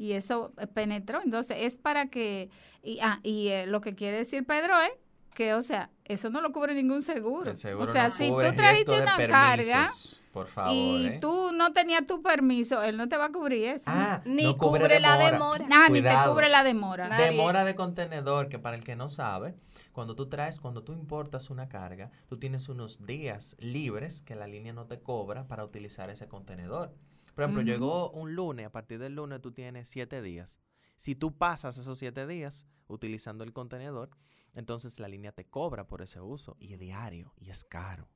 y 0.00 0.14
eso 0.14 0.54
eh, 0.56 0.66
penetró. 0.66 1.20
Entonces, 1.22 1.58
es 1.60 1.76
para 1.76 2.06
que, 2.06 2.48
y, 2.82 3.00
ah, 3.02 3.20
y 3.22 3.48
eh, 3.48 3.66
lo 3.66 3.82
que 3.82 3.94
quiere 3.94 4.16
decir 4.16 4.46
Pedro 4.46 4.80
es 4.80 4.92
que, 5.34 5.52
o 5.52 5.60
sea, 5.60 5.90
eso 6.06 6.30
no 6.30 6.40
lo 6.40 6.52
cubre 6.52 6.74
ningún 6.74 7.02
seguro. 7.02 7.52
O 7.52 7.54
sea, 7.54 8.08
no 8.08 8.10
si 8.10 8.30
tú 8.30 8.38
trajiste 8.56 8.98
una 8.98 9.18
carga 9.28 9.90
Por 10.32 10.46
favor. 10.46 10.72
y 10.72 11.06
¿eh? 11.06 11.18
tú 11.20 11.52
no 11.52 11.74
tenías 11.74 12.06
tu 12.06 12.22
permiso, 12.22 12.82
él 12.82 12.96
no 12.96 13.08
te 13.10 13.18
va 13.18 13.26
a 13.26 13.30
cubrir 13.30 13.66
eso. 13.66 13.84
Ah, 13.88 14.22
Ni 14.24 14.44
no 14.44 14.56
cubre 14.56 15.00
la 15.00 15.18
demora. 15.18 15.66
Nada, 15.68 15.90
ni 15.90 16.00
te 16.00 16.14
cubre 16.26 16.48
la 16.48 16.64
demora. 16.64 17.06
Nadie. 17.06 17.26
Demora 17.26 17.64
de 17.64 17.74
contenedor, 17.74 18.48
que 18.48 18.58
para 18.58 18.76
el 18.76 18.84
que 18.84 18.96
no 18.96 19.10
sabe, 19.10 19.54
cuando 19.92 20.16
tú 20.16 20.30
traes, 20.30 20.60
cuando 20.60 20.82
tú 20.82 20.94
importas 20.94 21.50
una 21.50 21.68
carga, 21.68 22.10
tú 22.26 22.38
tienes 22.38 22.70
unos 22.70 23.04
días 23.04 23.54
libres 23.58 24.22
que 24.22 24.34
la 24.34 24.46
línea 24.46 24.72
no 24.72 24.86
te 24.86 24.98
cobra 24.98 25.46
para 25.46 25.62
utilizar 25.62 26.08
ese 26.08 26.26
contenedor. 26.26 26.94
Por 27.34 27.44
ejemplo, 27.44 27.62
llegó 27.62 28.10
un 28.10 28.34
lunes, 28.34 28.66
a 28.66 28.70
partir 28.70 28.98
del 28.98 29.14
lunes 29.14 29.40
tú 29.40 29.52
tienes 29.52 29.88
siete 29.88 30.22
días. 30.22 30.58
Si 30.96 31.14
tú 31.14 31.36
pasas 31.36 31.78
esos 31.78 31.98
siete 31.98 32.26
días 32.26 32.66
utilizando 32.86 33.44
el 33.44 33.52
contenedor, 33.52 34.10
entonces 34.52 34.98
la 34.98 35.08
línea 35.08 35.32
te 35.32 35.46
cobra 35.46 35.86
por 35.86 36.02
ese 36.02 36.20
uso 36.20 36.56
y 36.60 36.74
es 36.74 36.78
diario 36.78 37.32
y 37.38 37.50
es 37.50 37.64
caro. 37.64 38.08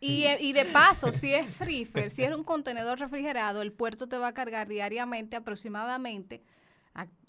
Y, 0.00 0.24
eh, 0.24 0.38
y 0.40 0.52
de 0.52 0.64
paso, 0.66 1.12
si 1.12 1.32
es 1.32 1.60
reefer, 1.60 2.10
si 2.10 2.22
es 2.22 2.34
un 2.34 2.44
contenedor 2.44 2.98
refrigerado, 2.98 3.62
el 3.62 3.72
puerto 3.72 4.08
te 4.08 4.18
va 4.18 4.28
a 4.28 4.34
cargar 4.34 4.68
diariamente 4.68 5.36
aproximadamente, 5.36 6.42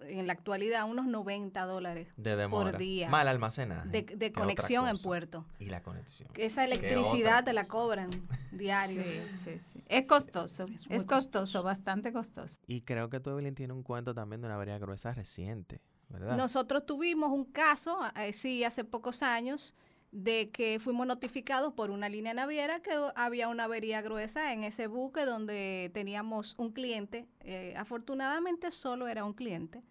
en 0.01 0.27
la 0.27 0.33
actualidad, 0.33 0.89
unos 0.89 1.05
90 1.05 1.65
dólares 1.65 2.07
De 2.17 2.47
por 2.49 2.77
día 2.77 3.09
Mal 3.09 3.27
almacenaje. 3.27 3.89
de, 3.89 4.31
conexión 4.31 4.87
en 4.87 4.97
puerto. 4.97 5.45
Y 5.59 5.65
la 5.65 5.81
conexión. 5.81 6.29
Esa 6.35 6.65
electricidad 6.65 7.43
te 7.43 7.53
la 7.53 7.65
cobran 7.65 8.09
diario. 8.51 9.01
Sí, 9.27 9.29
sí, 9.29 9.59
sí. 9.59 9.83
Es 9.87 10.07
costoso, 10.07 10.63
Es 10.63 10.69
es, 10.69 10.87
muy 10.89 10.97
costoso, 10.99 11.31
costoso. 11.31 11.63
bastante 11.63 12.13
costoso. 12.13 12.61
Y 12.67 12.81
creo 12.81 13.09
que 13.09 13.19
tú, 13.19 13.31
Evelyn, 13.31 13.55
tiene 13.55 13.73
un 13.73 13.83
cuento 13.83 14.13
también 14.13 14.41
de 14.41 14.47
una 14.47 14.55
avería 14.55 14.77
gruesa 14.77 15.13
reciente, 15.13 15.81
¿verdad? 16.09 16.37
Nosotros 16.37 16.85
tuvimos 16.85 17.31
un 17.31 17.45
caso, 17.45 17.99
eh, 18.15 18.33
sí, 18.33 18.63
hace 18.63 18.83
pocos 18.83 19.23
años, 19.23 19.75
de 20.17 20.49
que 20.49 20.79
fuimos 20.79 21.05
notificados 21.05 21.73
por 21.73 21.91
una 21.91 22.09
línea 22.09 22.33
naviera 22.33 22.79
que 22.81 22.91
había 23.15 23.49
una 23.49 23.65
avería 23.65 24.01
gruesa 24.01 24.51
en 24.51 24.63
ese 24.63 24.87
buque 24.87 25.25
donde 25.25 25.91
teníamos 25.93 26.55
un 26.57 26.71
cliente, 26.71 27.27
eh, 27.41 27.75
afortunadamente 27.77 28.71
solo 28.71 29.07
era 29.07 29.23
un 29.23 29.33
cliente, 29.33 29.81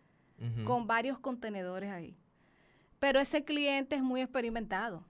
con 0.65 0.87
varios 0.87 1.19
contenedores 1.19 1.91
ahí. 1.91 2.17
Pero 2.99 3.21
ese 3.21 3.45
cliente 3.45 3.95
es 3.95 4.03
muy 4.03 4.21
experimentado. 4.21 5.07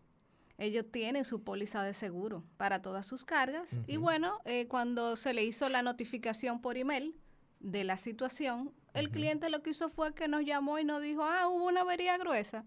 Ellos 0.59 0.85
tienen 0.91 1.25
su 1.25 1.43
póliza 1.43 1.83
de 1.83 1.95
seguro 1.95 2.45
para 2.59 2.81
todas 2.81 3.07
sus 3.07 3.25
cargas. 3.25 3.81
Y 3.87 3.97
bueno, 3.97 4.41
eh, 4.45 4.69
cuando 4.69 5.17
se 5.17 5.35
le 5.35 5.45
hizo 5.45 5.69
la 5.69 5.83
notificación 5.83 6.61
por 6.61 6.77
email 6.77 7.19
de 7.59 7.85
la 7.85 7.97
situación, 7.97 8.73
el 8.95 9.11
cliente 9.11 9.51
lo 9.51 9.63
que 9.63 9.71
hizo 9.71 9.89
fue 9.89 10.15
que 10.15 10.29
nos 10.29 10.45
llamó 10.45 10.79
y 10.79 10.85
nos 10.85 11.03
dijo, 11.03 11.25
ah, 11.25 11.49
hubo 11.49 11.65
una 11.65 11.81
avería 11.81 12.19
gruesa. 12.19 12.65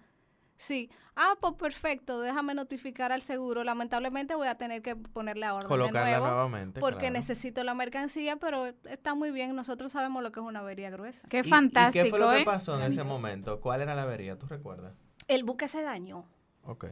Sí, 0.61 0.91
ah, 1.15 1.37
pues 1.39 1.53
perfecto, 1.53 2.19
déjame 2.19 2.53
notificar 2.53 3.13
al 3.13 3.21
seguro. 3.21 3.63
Lamentablemente 3.63 4.35
voy 4.35 4.49
a 4.49 4.55
tener 4.55 4.81
que 4.81 4.93
poner 4.97 5.37
la 5.37 5.53
orden 5.55 5.69
de 5.69 5.69
Colocarla 5.69 6.09
nuevo 6.19 6.25
nuevamente. 6.27 6.81
porque 6.81 6.97
claro. 6.99 7.13
necesito 7.13 7.63
la 7.63 7.73
mercancía, 7.73 8.35
pero 8.35 8.65
está 8.65 9.15
muy 9.15 9.31
bien, 9.31 9.55
nosotros 9.55 9.93
sabemos 9.93 10.21
lo 10.21 10.33
que 10.33 10.41
es 10.41 10.45
una 10.45 10.59
avería 10.59 10.89
gruesa. 10.89 11.25
Qué 11.29 11.37
¿Y- 11.37 11.47
¿Y, 11.47 11.49
fantástico, 11.49 12.03
qué 12.03 12.09
fue 12.09 12.19
lo 12.19 12.29
que 12.29 12.41
¿eh? 12.41 12.45
pasó 12.45 12.77
en 12.77 12.91
ese 12.91 13.05
momento? 13.05 13.61
¿Cuál 13.61 13.81
era 13.83 13.95
la 13.95 14.03
avería? 14.03 14.37
¿Tú 14.37 14.47
recuerdas? 14.47 14.93
El 15.29 15.45
buque 15.45 15.69
se 15.69 15.81
dañó. 15.81 16.25
Ok. 16.63 16.87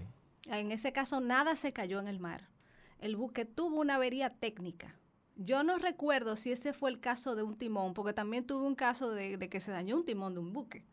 En 0.49 0.71
ese 0.71 0.93
caso, 0.93 1.19
nada 1.19 1.57
se 1.57 1.73
cayó 1.73 1.99
en 1.99 2.07
el 2.07 2.19
mar. 2.21 2.47
El 2.99 3.17
buque 3.17 3.43
tuvo 3.43 3.81
una 3.81 3.95
avería 3.95 4.29
técnica. 4.29 4.95
Yo 5.35 5.63
no 5.63 5.77
recuerdo 5.77 6.37
si 6.37 6.53
ese 6.53 6.71
fue 6.71 6.89
el 6.89 7.01
caso 7.01 7.35
de 7.35 7.43
un 7.43 7.57
timón, 7.57 7.93
porque 7.93 8.13
también 8.13 8.47
tuve 8.47 8.65
un 8.65 8.75
caso 8.75 9.11
de, 9.11 9.35
de 9.37 9.49
que 9.49 9.59
se 9.59 9.71
dañó 9.71 9.97
un 9.97 10.05
timón 10.05 10.33
de 10.35 10.39
un 10.39 10.53
buque. 10.53 10.85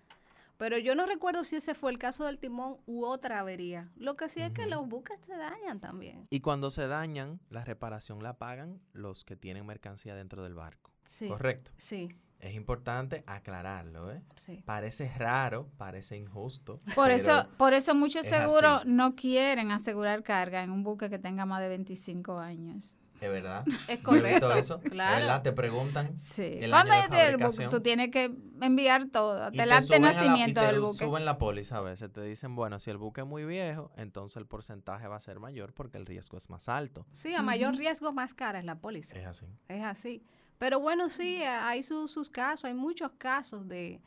Pero 0.64 0.78
yo 0.78 0.94
no 0.94 1.04
recuerdo 1.04 1.44
si 1.44 1.56
ese 1.56 1.74
fue 1.74 1.92
el 1.92 1.98
caso 1.98 2.24
del 2.24 2.38
timón 2.38 2.78
u 2.86 3.04
otra 3.04 3.40
avería. 3.40 3.90
Lo 3.96 4.16
que 4.16 4.30
sí 4.30 4.40
es 4.40 4.50
que 4.52 4.64
los 4.64 4.88
buques 4.88 5.20
se 5.20 5.36
dañan 5.36 5.78
también. 5.78 6.26
Y 6.30 6.40
cuando 6.40 6.70
se 6.70 6.86
dañan, 6.86 7.38
la 7.50 7.66
reparación 7.66 8.22
la 8.22 8.38
pagan 8.38 8.80
los 8.94 9.24
que 9.24 9.36
tienen 9.36 9.66
mercancía 9.66 10.14
dentro 10.14 10.42
del 10.42 10.54
barco. 10.54 10.90
Sí. 11.04 11.28
Correcto. 11.28 11.70
Sí. 11.76 12.08
Es 12.40 12.54
importante 12.54 13.24
aclararlo, 13.26 14.10
¿eh? 14.10 14.22
Sí. 14.36 14.62
Parece 14.64 15.12
raro, 15.18 15.68
parece 15.76 16.16
injusto. 16.16 16.80
Por 16.94 17.10
eso, 17.10 17.46
por 17.58 17.74
eso 17.74 17.94
muchos 17.94 18.24
es 18.24 18.32
seguros 18.32 18.86
no 18.86 19.14
quieren 19.14 19.70
asegurar 19.70 20.22
carga 20.22 20.62
en 20.62 20.70
un 20.70 20.82
buque 20.82 21.10
que 21.10 21.18
tenga 21.18 21.44
más 21.44 21.60
de 21.60 21.68
25 21.68 22.38
años. 22.38 22.96
Es 23.20 23.30
verdad. 23.30 23.64
Es 23.88 24.00
correcto. 24.00 24.52
eso. 24.52 24.80
Claro. 24.80 25.16
verdad, 25.20 25.42
te 25.42 25.52
preguntan. 25.52 26.18
Sí. 26.18 26.42
El 26.60 26.70
Cuando 26.70 26.92
año 26.92 27.02
de 27.02 27.08
buque, 27.08 27.22
fabricación. 27.22 27.70
tú 27.70 27.80
tienes 27.80 28.10
que 28.10 28.34
enviar 28.60 29.06
todo, 29.06 29.48
y 29.48 29.56
te 29.56 29.62
el 29.62 29.68
de 29.70 29.80
suben 29.82 30.04
a 30.04 30.12
la- 30.12 30.12
nacimiento 30.14 30.60
y 30.60 30.64
te 30.66 30.72
del 30.72 30.80
buque. 30.80 31.04
suben 31.04 31.24
la 31.24 31.38
póliza 31.38 31.78
a 31.78 31.80
veces. 31.80 32.12
Te 32.12 32.20
dicen, 32.22 32.54
bueno, 32.54 32.78
si 32.80 32.90
el 32.90 32.98
buque 32.98 33.22
es 33.22 33.26
muy 33.26 33.44
viejo, 33.44 33.92
entonces 33.96 34.36
el 34.36 34.46
porcentaje 34.46 35.06
va 35.08 35.16
a 35.16 35.20
ser 35.20 35.38
mayor 35.40 35.72
porque 35.72 35.96
el 35.96 36.06
riesgo 36.06 36.36
es 36.36 36.50
más 36.50 36.68
alto. 36.68 37.06
Sí, 37.12 37.34
a 37.34 37.42
mayor 37.42 37.76
riesgo, 37.76 38.12
más 38.12 38.34
cara 38.34 38.58
es 38.58 38.64
la 38.64 38.78
póliza. 38.80 39.16
Es 39.18 39.26
así. 39.26 39.46
Es 39.68 39.82
así. 39.84 40.22
Pero 40.58 40.80
bueno, 40.80 41.08
sí, 41.08 41.42
hay 41.44 41.82
su- 41.82 42.08
sus 42.08 42.28
casos, 42.30 42.64
hay 42.66 42.74
muchos 42.74 43.12
casos 43.16 43.66
de, 43.68 44.00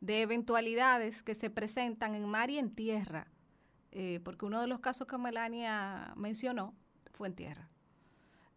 de 0.00 0.22
eventualidades 0.22 1.22
que 1.22 1.34
se 1.34 1.50
presentan 1.50 2.14
en 2.14 2.26
mar 2.28 2.50
y 2.50 2.58
en 2.58 2.70
tierra. 2.74 3.26
Eh, 3.92 4.20
porque 4.24 4.44
uno 4.46 4.60
de 4.60 4.66
los 4.68 4.80
casos 4.80 5.06
que 5.06 5.18
Melania 5.18 6.12
mencionó 6.16 6.74
fue 7.12 7.26
en 7.28 7.34
tierra. 7.34 7.68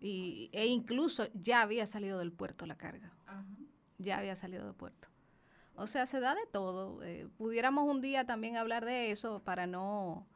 Y, 0.04 0.50
e 0.52 0.66
incluso 0.68 1.28
ya 1.34 1.62
había 1.62 1.86
salido 1.86 2.20
del 2.20 2.32
puerto 2.32 2.66
la 2.66 2.76
carga. 2.76 3.13
Ya 3.98 4.18
había 4.20 4.36
salido 4.36 4.66
del 4.66 4.76
puerto. 4.76 5.08
O 5.76 5.88
sea, 5.88 6.06
se 6.06 6.20
da 6.20 6.36
de 6.36 6.46
todo. 6.52 7.02
Eh, 7.04 7.28
pudiéramos 7.38 7.89
un 7.89 8.02
día 8.02 8.26
también 8.26 8.58
hablar 8.58 8.86
de 8.86 9.12
eso 9.12 9.42
para 9.44 9.66
no 9.66 10.28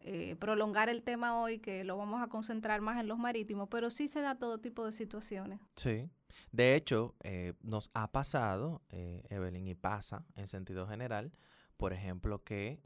eh, 0.00 0.34
prolongar 0.36 0.88
el 0.88 1.04
tema 1.04 1.40
hoy, 1.40 1.60
que 1.60 1.84
lo 1.84 1.96
vamos 1.96 2.20
a 2.20 2.26
concentrar 2.26 2.80
más 2.80 2.98
en 2.98 3.06
los 3.06 3.18
marítimos, 3.18 3.68
pero 3.68 3.88
sí 3.88 4.08
se 4.08 4.20
da 4.20 4.34
todo 4.34 4.58
tipo 4.58 4.84
de 4.84 4.90
situaciones. 4.90 5.60
Sí. 5.76 6.10
De 6.50 6.74
hecho, 6.74 7.14
eh, 7.22 7.54
nos 7.62 7.90
ha 7.94 8.10
pasado, 8.10 8.82
eh, 8.90 9.22
Evelyn, 9.30 9.68
y 9.68 9.76
pasa 9.76 10.26
en 10.34 10.48
sentido 10.48 10.88
general, 10.88 11.32
por 11.76 11.92
ejemplo, 11.92 12.42
que 12.42 12.80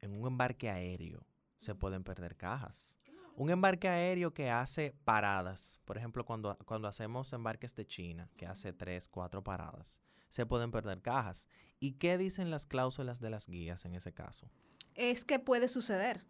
en 0.00 0.12
un 0.12 0.28
embarque 0.28 0.70
aéreo 0.70 1.26
se 1.58 1.74
pueden 1.74 2.04
perder 2.04 2.36
cajas. 2.36 2.96
Un 3.36 3.50
embarque 3.50 3.88
aéreo 3.88 4.32
que 4.32 4.50
hace 4.50 4.94
paradas, 5.04 5.78
por 5.84 5.96
ejemplo, 5.98 6.24
cuando, 6.24 6.56
cuando 6.64 6.88
hacemos 6.88 7.32
embarques 7.32 7.74
de 7.74 7.86
China, 7.86 8.30
que 8.36 8.46
hace 8.46 8.72
tres, 8.72 9.08
cuatro 9.08 9.44
paradas, 9.44 10.00
se 10.28 10.46
pueden 10.46 10.70
perder 10.70 11.02
cajas. 11.02 11.48
¿Y 11.78 11.92
qué 11.92 12.18
dicen 12.18 12.50
las 12.50 12.66
cláusulas 12.66 13.20
de 13.20 13.30
las 13.30 13.46
guías 13.46 13.84
en 13.84 13.94
ese 13.94 14.12
caso? 14.12 14.50
es 14.96 15.24
que 15.24 15.38
puede 15.38 15.68
suceder. 15.68 16.24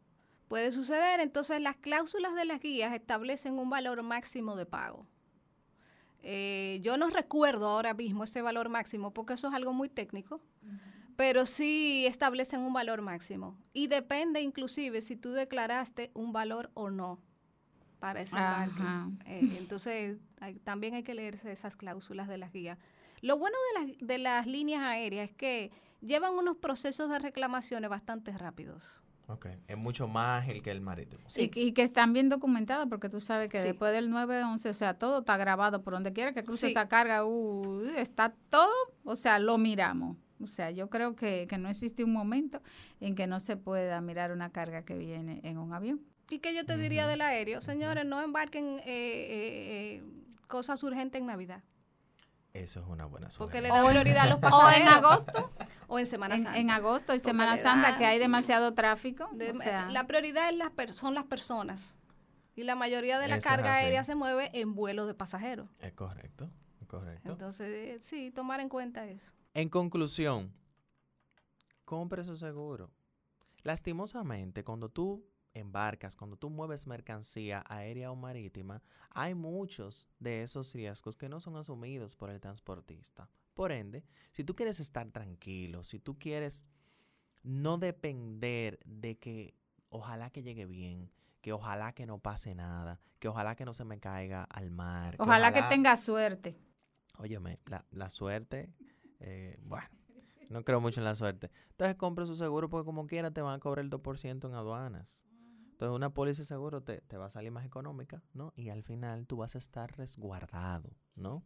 Puede 0.48 0.70
suceder, 0.70 1.20
entonces 1.20 1.60
las 1.60 1.76
cláusulas 1.76 2.34
de 2.34 2.44
las 2.44 2.60
guías 2.60 2.92
establecen 2.92 3.58
un 3.58 3.68
valor 3.70 4.02
máximo 4.02 4.54
de 4.54 4.66
pago. 4.66 5.06
Eh, 6.22 6.80
yo 6.82 6.96
no 6.96 7.08
recuerdo 7.08 7.68
ahora 7.68 7.94
mismo 7.94 8.24
ese 8.24 8.42
valor 8.42 8.68
máximo 8.68 9.12
porque 9.12 9.34
eso 9.34 9.48
es 9.48 9.54
algo 9.54 9.72
muy 9.72 9.88
técnico, 9.88 10.40
pero 11.16 11.46
sí 11.46 12.07
establecen 12.07 12.61
un 12.61 12.72
valor 12.72 13.00
máximo. 13.02 13.59
Y 13.72 13.87
depende 13.88 14.40
inclusive 14.40 15.00
si 15.00 15.16
tú 15.16 15.33
declaraste 15.33 16.11
un 16.14 16.33
valor 16.33 16.70
o 16.74 16.90
no 16.90 17.18
para 17.98 18.20
ese 18.20 18.37
embarque. 18.37 18.83
Eh, 19.26 19.57
entonces 19.59 20.18
hay- 20.40 20.57
también 20.57 20.94
hay 20.94 21.02
que 21.02 21.14
leerse 21.14 21.50
esas 21.50 21.76
cláusulas 21.76 22.29
de 22.29 22.38
las 22.38 22.52
guías. 22.52 22.79
Lo 23.22 23.38
bueno 23.38 23.57
de 23.74 23.81
las, 23.87 23.98
de 23.98 24.18
las 24.18 24.46
líneas 24.46 24.83
aéreas 24.83 25.31
es 25.31 25.35
que 25.37 25.72
llevan 26.02 26.35
unos 26.35 26.59
procesos 26.59 27.09
de 27.11 27.18
reclamaciones 27.18 27.88
bastante 27.88 28.37
rápidos. 28.37 29.02
Ok. 29.29 29.46
Es 29.66 29.76
mucho 29.76 30.07
más 30.07 30.42
ágil 30.44 30.62
que 30.62 30.70
el 30.70 30.81
marítimo. 30.81 31.22
Sí. 31.29 31.50
Y, 31.55 31.61
y 31.68 31.72
que 31.72 31.83
están 31.83 32.12
bien 32.12 32.29
documentados, 32.29 32.87
porque 32.88 33.09
tú 33.09 33.20
sabes 33.20 33.48
que 33.48 33.59
Sí. 33.59 33.64
después 33.64 33.92
del 33.92 34.09
9-11, 34.11 34.68
o 34.68 34.72
sea, 34.74 34.94
todo 34.94 35.20
está 35.20 35.37
grabado 35.37 35.83
por 35.83 35.94
donde 35.94 36.12
quiera 36.12 36.33
que 36.33 36.44
cruce 36.44 36.66
Sí. 36.66 36.72
esa 36.72 36.87
carga, 36.87 37.24
uh, 37.24 37.83
está 37.96 38.35
todo, 38.50 38.70
o 39.05 39.16
sea, 39.16 39.38
lo 39.40 39.59
miramos. 39.59 40.16
O 40.42 40.46
sea, 40.46 40.70
yo 40.70 40.90
creo 40.90 41.16
que, 41.16 41.46
que 41.49 41.59
no 41.59 41.68
existe 41.68 42.05
un 42.05 42.12
momento 42.12 42.61
en 43.01 43.14
que 43.14 43.27
no 43.27 43.40
se 43.40 43.57
pueda 43.57 44.01
mirar 44.01 44.33
una 44.33 44.51
carga 44.51 44.85
que 44.85 44.96
viene 44.96 45.40
en 45.44 45.59
un 45.59 45.72
avión. 45.72 46.01
¿Y 46.31 46.40
qué 46.40 46.55
yo 46.55 46.64
te 46.66 46.77
diría 46.77 47.07
del 47.07 47.20
aéreo? 47.22 47.61
Señores, 47.61 48.05
no 48.05 48.20
embarquen 48.22 48.79
eh, 48.81 48.83
eh, 48.87 49.96
eh, 49.96 50.03
cosas 50.49 50.83
urgentes 50.83 51.20
en 51.20 51.27
Navidad, 51.27 51.62
Eso 52.53 52.81
es 52.81 52.87
una 52.87 53.05
buena 53.07 53.29
porque 53.38 53.61
le 53.61 53.68
prioridad 53.70 54.25
a 54.25 54.27
los 54.31 54.38
O 54.38 54.40
pasajeros. 54.40 54.81
en 54.81 54.88
agosto, 54.88 55.53
O 55.88 55.99
en 55.99 56.07
Semana 56.07 56.35
Santa. 56.37 56.59
en 56.59 56.70
agosto 56.70 57.14
y 57.14 57.18
Porque 57.18 57.29
Semana 57.31 57.57
Santa, 57.57 57.96
que 57.99 58.07
hay 58.07 58.18
demasiado 58.18 58.75
tráfico. 58.75 59.29
De- 59.33 59.53
o 59.53 59.55
sea, 59.55 59.88
la 59.90 60.07
prioridad 60.07 60.49
es 60.51 60.57
las 60.57 60.70
per- 60.70 60.92
son 60.94 61.14
las 61.14 61.25
personas. 61.25 61.96
Y 62.57 62.62
la 62.64 62.75
mayoría 62.75 63.18
de 63.18 63.29
la 63.29 63.37
Eso 63.37 63.49
carga 63.49 63.75
aérea 63.75 64.03
se 64.03 64.14
mueve 64.14 64.51
en 64.55 64.75
vuelos 64.75 65.07
de 65.07 65.14
pasajeros. 65.14 65.68
Es 65.81 65.92
correcto. 65.92 66.51
Es 66.81 66.87
correcto. 66.88 67.31
Entonces, 67.33 68.03
sí, 68.05 68.31
tomar 68.31 68.61
en 68.61 68.68
cuenta 68.70 69.07
eso. 69.07 69.33
En 69.56 69.70
conclusión, 69.70 70.52
compre 71.86 72.24
su 72.24 72.36
seguro. 72.36 72.90
Lastimosamente, 73.62 74.62
cuando 74.64 74.90
tú 74.90 75.26
embarcas, 75.54 76.14
cuando 76.14 76.36
tú 76.36 76.50
mueves 76.50 76.86
mercancía 76.86 77.64
aérea 77.66 78.10
o 78.10 78.16
marítima, 78.16 78.82
hay 79.08 79.34
muchos 79.34 80.10
de 80.18 80.42
esos 80.42 80.74
riesgos 80.74 81.16
que 81.16 81.30
no 81.30 81.40
son 81.40 81.56
asumidos 81.56 82.16
por 82.16 82.28
el 82.28 82.38
transportista. 82.38 83.30
Por 83.54 83.72
ende, 83.72 84.04
si 84.32 84.44
tú 84.44 84.54
quieres 84.54 84.78
estar 84.78 85.10
tranquilo, 85.10 85.84
si 85.84 86.00
tú 86.00 86.18
quieres 86.18 86.66
no 87.42 87.78
depender 87.78 88.78
de 88.84 89.16
que 89.16 89.54
ojalá 89.88 90.28
que 90.28 90.42
llegue 90.42 90.66
bien, 90.66 91.10
que 91.40 91.54
ojalá 91.54 91.94
que 91.94 92.04
no 92.04 92.18
pase 92.18 92.54
nada, 92.54 93.00
que 93.18 93.28
ojalá 93.28 93.56
que 93.56 93.64
no 93.64 93.72
se 93.72 93.86
me 93.86 93.98
caiga 93.98 94.44
al 94.44 94.70
mar. 94.70 95.16
que 95.16 95.22
ojalá 95.22 95.54
que 95.54 95.62
tenga 95.62 95.96
suerte. 95.96 96.60
Óyeme, 97.16 97.58
la, 97.64 97.86
la 97.92 98.10
suerte, 98.10 98.70
eh, 99.20 99.59
bueno, 99.62 99.88
no 100.50 100.64
creo 100.64 100.81
mucho 100.81 101.00
en 101.00 101.05
la 101.05 101.14
suerte. 101.14 101.50
Entonces 101.70 101.96
compra 101.96 102.26
su 102.26 102.37
seguro 102.37 102.68
porque 102.68 102.87
como 102.87 103.07
quiera 103.07 103.31
te 103.31 103.40
van 103.40 103.55
a 103.55 103.59
cobrar 103.59 103.85
el 103.85 103.90
2% 103.90 104.48
en 104.48 104.55
aduanas. 104.55 105.24
Entonces 105.72 105.94
una 105.94 106.14
póliza 106.14 106.42
de 106.42 106.46
seguro 106.46 106.83
te, 106.83 107.02
te 107.02 107.16
va 107.16 107.26
a 107.26 107.31
salir 107.31 107.50
más 107.52 107.66
económica, 107.66 108.22
¿no? 108.33 108.52
Y 108.57 108.70
al 108.70 108.83
final 108.83 109.26
tú 109.26 109.37
vas 109.37 109.55
a 109.55 109.59
estar 109.59 109.94
resguardado, 109.96 110.96
¿no? 111.14 111.44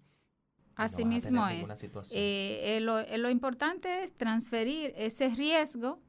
Así 0.77 1.05
mismo 1.05 1.47
es. 1.49 1.69
Eh, 2.13 2.77
eh, 2.77 2.81
lo, 2.81 3.01
eh, 3.01 3.19
lo 3.19 3.29
importante 3.29 4.03
es 4.03 4.17
transferir 4.17 4.93
ese 4.97 5.29
riesgo 5.29 6.01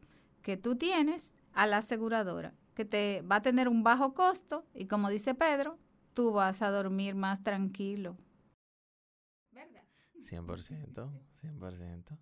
que 0.42 0.56
tú 0.56 0.76
tienes 0.76 1.38
a 1.54 1.68
la 1.68 1.78
aseguradora, 1.78 2.54
que 2.74 2.86
te 2.86 3.22
va 3.24 3.38
a 3.38 3.42
tener 3.42 3.68
un 3.68 3.84
bajo 3.84 4.14
costo 4.14 4.66
y 4.74 4.86
como 4.86 5.10
dice 5.10 5.36
Pedro, 5.36 5.78
tú 6.14 6.32
vas 6.32 6.62
a 6.62 6.72
dormir 6.72 7.16
más 7.16 7.44
tranquilo. 7.44 8.18
100%, 10.22 11.10
100%. 11.44 12.18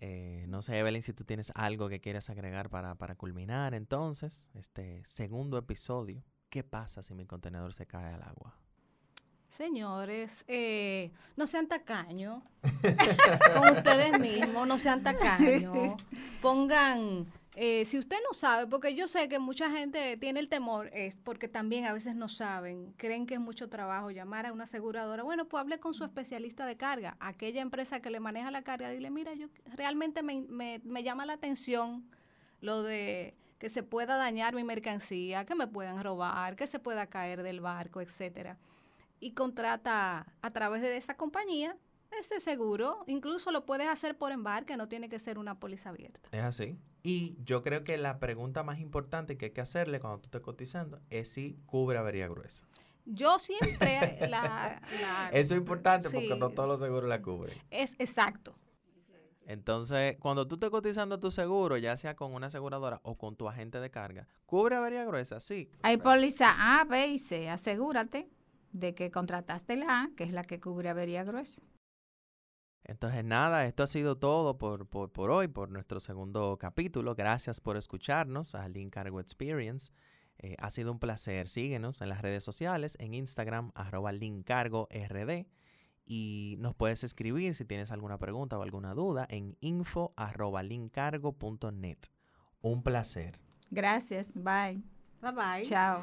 Eh, 0.00 0.44
no 0.48 0.60
sé, 0.62 0.78
Evelyn, 0.78 1.02
si 1.02 1.12
tú 1.12 1.24
tienes 1.24 1.52
algo 1.54 1.88
que 1.88 2.00
quieras 2.00 2.28
agregar 2.30 2.68
para, 2.68 2.94
para 2.94 3.14
culminar 3.14 3.74
entonces 3.74 4.50
este 4.54 5.04
segundo 5.04 5.56
episodio. 5.58 6.22
¿Qué 6.50 6.62
pasa 6.62 7.02
si 7.02 7.14
mi 7.14 7.26
contenedor 7.26 7.72
se 7.72 7.86
cae 7.86 8.12
al 8.12 8.22
agua? 8.22 8.58
Señores, 9.48 10.44
eh, 10.48 11.12
no 11.36 11.46
sean 11.46 11.68
tacaños 11.68 12.42
con 13.54 13.68
ustedes 13.70 14.18
mismos, 14.18 14.66
no 14.66 14.78
sean 14.78 15.02
tacaños. 15.02 15.94
Pongan, 16.42 17.26
eh, 17.54 17.84
si 17.84 17.98
usted 17.98 18.16
no 18.28 18.34
sabe, 18.34 18.66
porque 18.66 18.94
yo 18.94 19.06
sé 19.08 19.28
que 19.28 19.38
mucha 19.38 19.70
gente 19.70 20.16
tiene 20.16 20.40
el 20.40 20.48
temor, 20.48 20.90
es 20.92 21.16
porque 21.16 21.48
también 21.48 21.86
a 21.86 21.92
veces 21.92 22.14
no 22.14 22.28
saben, 22.28 22.92
creen 22.96 23.26
que 23.26 23.34
es 23.34 23.40
mucho 23.40 23.68
trabajo 23.68 24.10
llamar 24.10 24.46
a 24.46 24.52
una 24.52 24.64
aseguradora. 24.64 25.22
Bueno, 25.22 25.46
pues 25.46 25.60
hable 25.60 25.78
con 25.78 25.94
su 25.94 26.04
especialista 26.04 26.66
de 26.66 26.76
carga, 26.76 27.16
aquella 27.20 27.62
empresa 27.62 28.00
que 28.00 28.10
le 28.10 28.20
maneja 28.20 28.50
la 28.50 28.62
carga, 28.62 28.90
dile, 28.90 29.10
mira, 29.10 29.34
yo 29.34 29.48
realmente 29.76 30.22
me, 30.22 30.42
me, 30.42 30.80
me 30.84 31.02
llama 31.02 31.26
la 31.26 31.34
atención 31.34 32.04
lo 32.60 32.82
de 32.82 33.34
que 33.58 33.68
se 33.68 33.82
pueda 33.82 34.16
dañar 34.16 34.54
mi 34.54 34.64
mercancía, 34.64 35.44
que 35.44 35.54
me 35.54 35.66
puedan 35.66 36.02
robar, 36.02 36.56
que 36.56 36.66
se 36.66 36.78
pueda 36.78 37.06
caer 37.06 37.42
del 37.42 37.60
barco, 37.60 38.00
etcétera 38.00 38.58
y 39.24 39.32
contrata 39.32 40.26
a 40.42 40.50
través 40.50 40.82
de 40.82 40.96
esa 40.98 41.16
compañía 41.16 41.78
ese 42.20 42.40
seguro. 42.40 43.04
Incluso 43.06 43.50
lo 43.50 43.64
puedes 43.66 43.86
hacer 43.88 44.16
por 44.16 44.32
embarque, 44.32 44.76
no 44.76 44.88
tiene 44.88 45.08
que 45.08 45.18
ser 45.18 45.38
una 45.38 45.58
póliza 45.58 45.90
abierta. 45.90 46.28
Es 46.32 46.42
así. 46.42 46.78
Y 47.02 47.36
yo 47.44 47.62
creo 47.62 47.84
que 47.84 47.96
la 47.98 48.18
pregunta 48.18 48.62
más 48.62 48.78
importante 48.80 49.36
que 49.36 49.46
hay 49.46 49.50
que 49.52 49.60
hacerle 49.60 50.00
cuando 50.00 50.18
tú 50.20 50.26
estés 50.26 50.40
cotizando 50.40 51.00
es 51.10 51.28
si 51.30 51.58
cubre 51.66 51.98
avería 51.98 52.28
gruesa. 52.28 52.66
Yo 53.06 53.38
siempre 53.38 54.18
la, 54.28 54.80
la- 55.00 55.28
Eso 55.32 55.54
es 55.54 55.58
importante 55.58 56.08
sí, 56.08 56.14
porque 56.16 56.36
no 56.40 56.50
todos 56.50 56.68
los 56.68 56.80
seguros 56.80 57.08
la 57.08 57.20
cubren. 57.20 57.56
es 57.70 57.94
exacto. 57.98 58.54
Entonces, 59.46 60.16
cuando 60.20 60.48
tú 60.48 60.54
estés 60.54 60.70
cotizando 60.70 61.20
tu 61.20 61.30
seguro, 61.30 61.76
ya 61.76 61.96
sea 61.98 62.16
con 62.16 62.32
una 62.32 62.46
aseguradora 62.46 63.00
o 63.02 63.18
con 63.18 63.36
tu 63.36 63.46
agente 63.46 63.78
de 63.78 63.90
carga, 63.90 64.26
¿cubre 64.46 64.76
avería 64.76 65.04
gruesa? 65.04 65.38
Sí. 65.40 65.68
Hay 65.82 65.98
póliza 65.98 66.80
A, 66.80 66.84
B 66.84 67.08
y 67.08 67.18
C. 67.18 67.50
Asegúrate 67.50 68.30
de 68.72 68.94
que 68.94 69.10
contrataste 69.10 69.76
la 69.76 70.04
A, 70.04 70.10
que 70.16 70.24
es 70.24 70.32
la 70.32 70.44
que 70.44 70.60
cubre 70.60 70.88
avería 70.88 71.24
gruesa. 71.24 71.60
Entonces, 72.84 73.24
nada, 73.24 73.66
esto 73.66 73.82
ha 73.82 73.86
sido 73.86 74.18
todo 74.18 74.58
por, 74.58 74.86
por, 74.86 75.10
por 75.10 75.30
hoy, 75.30 75.48
por 75.48 75.70
nuestro 75.70 76.00
segundo 76.00 76.58
capítulo. 76.58 77.14
Gracias 77.14 77.60
por 77.60 77.76
escucharnos 77.76 78.54
a 78.54 78.68
Link 78.68 78.92
Cargo 78.92 79.20
Experience. 79.20 79.90
Eh, 80.38 80.56
ha 80.58 80.70
sido 80.70 80.92
un 80.92 80.98
placer. 80.98 81.48
Síguenos 81.48 82.02
en 82.02 82.10
las 82.10 82.20
redes 82.20 82.44
sociales, 82.44 82.96
en 83.00 83.14
Instagram, 83.14 83.70
arroba 83.74 84.12
linkcargord. 84.12 84.88
y 86.04 86.56
nos 86.58 86.74
puedes 86.74 87.04
escribir 87.04 87.54
si 87.54 87.64
tienes 87.64 87.90
alguna 87.90 88.18
pregunta 88.18 88.58
o 88.58 88.62
alguna 88.62 88.92
duda 88.92 89.26
en 89.30 89.56
info.lincargo.net. 89.60 91.98
Un 92.60 92.82
placer. 92.82 93.40
Gracias. 93.70 94.30
Bye. 94.34 94.82
Bye 95.22 95.32
bye. 95.32 95.62
Chao. 95.62 96.02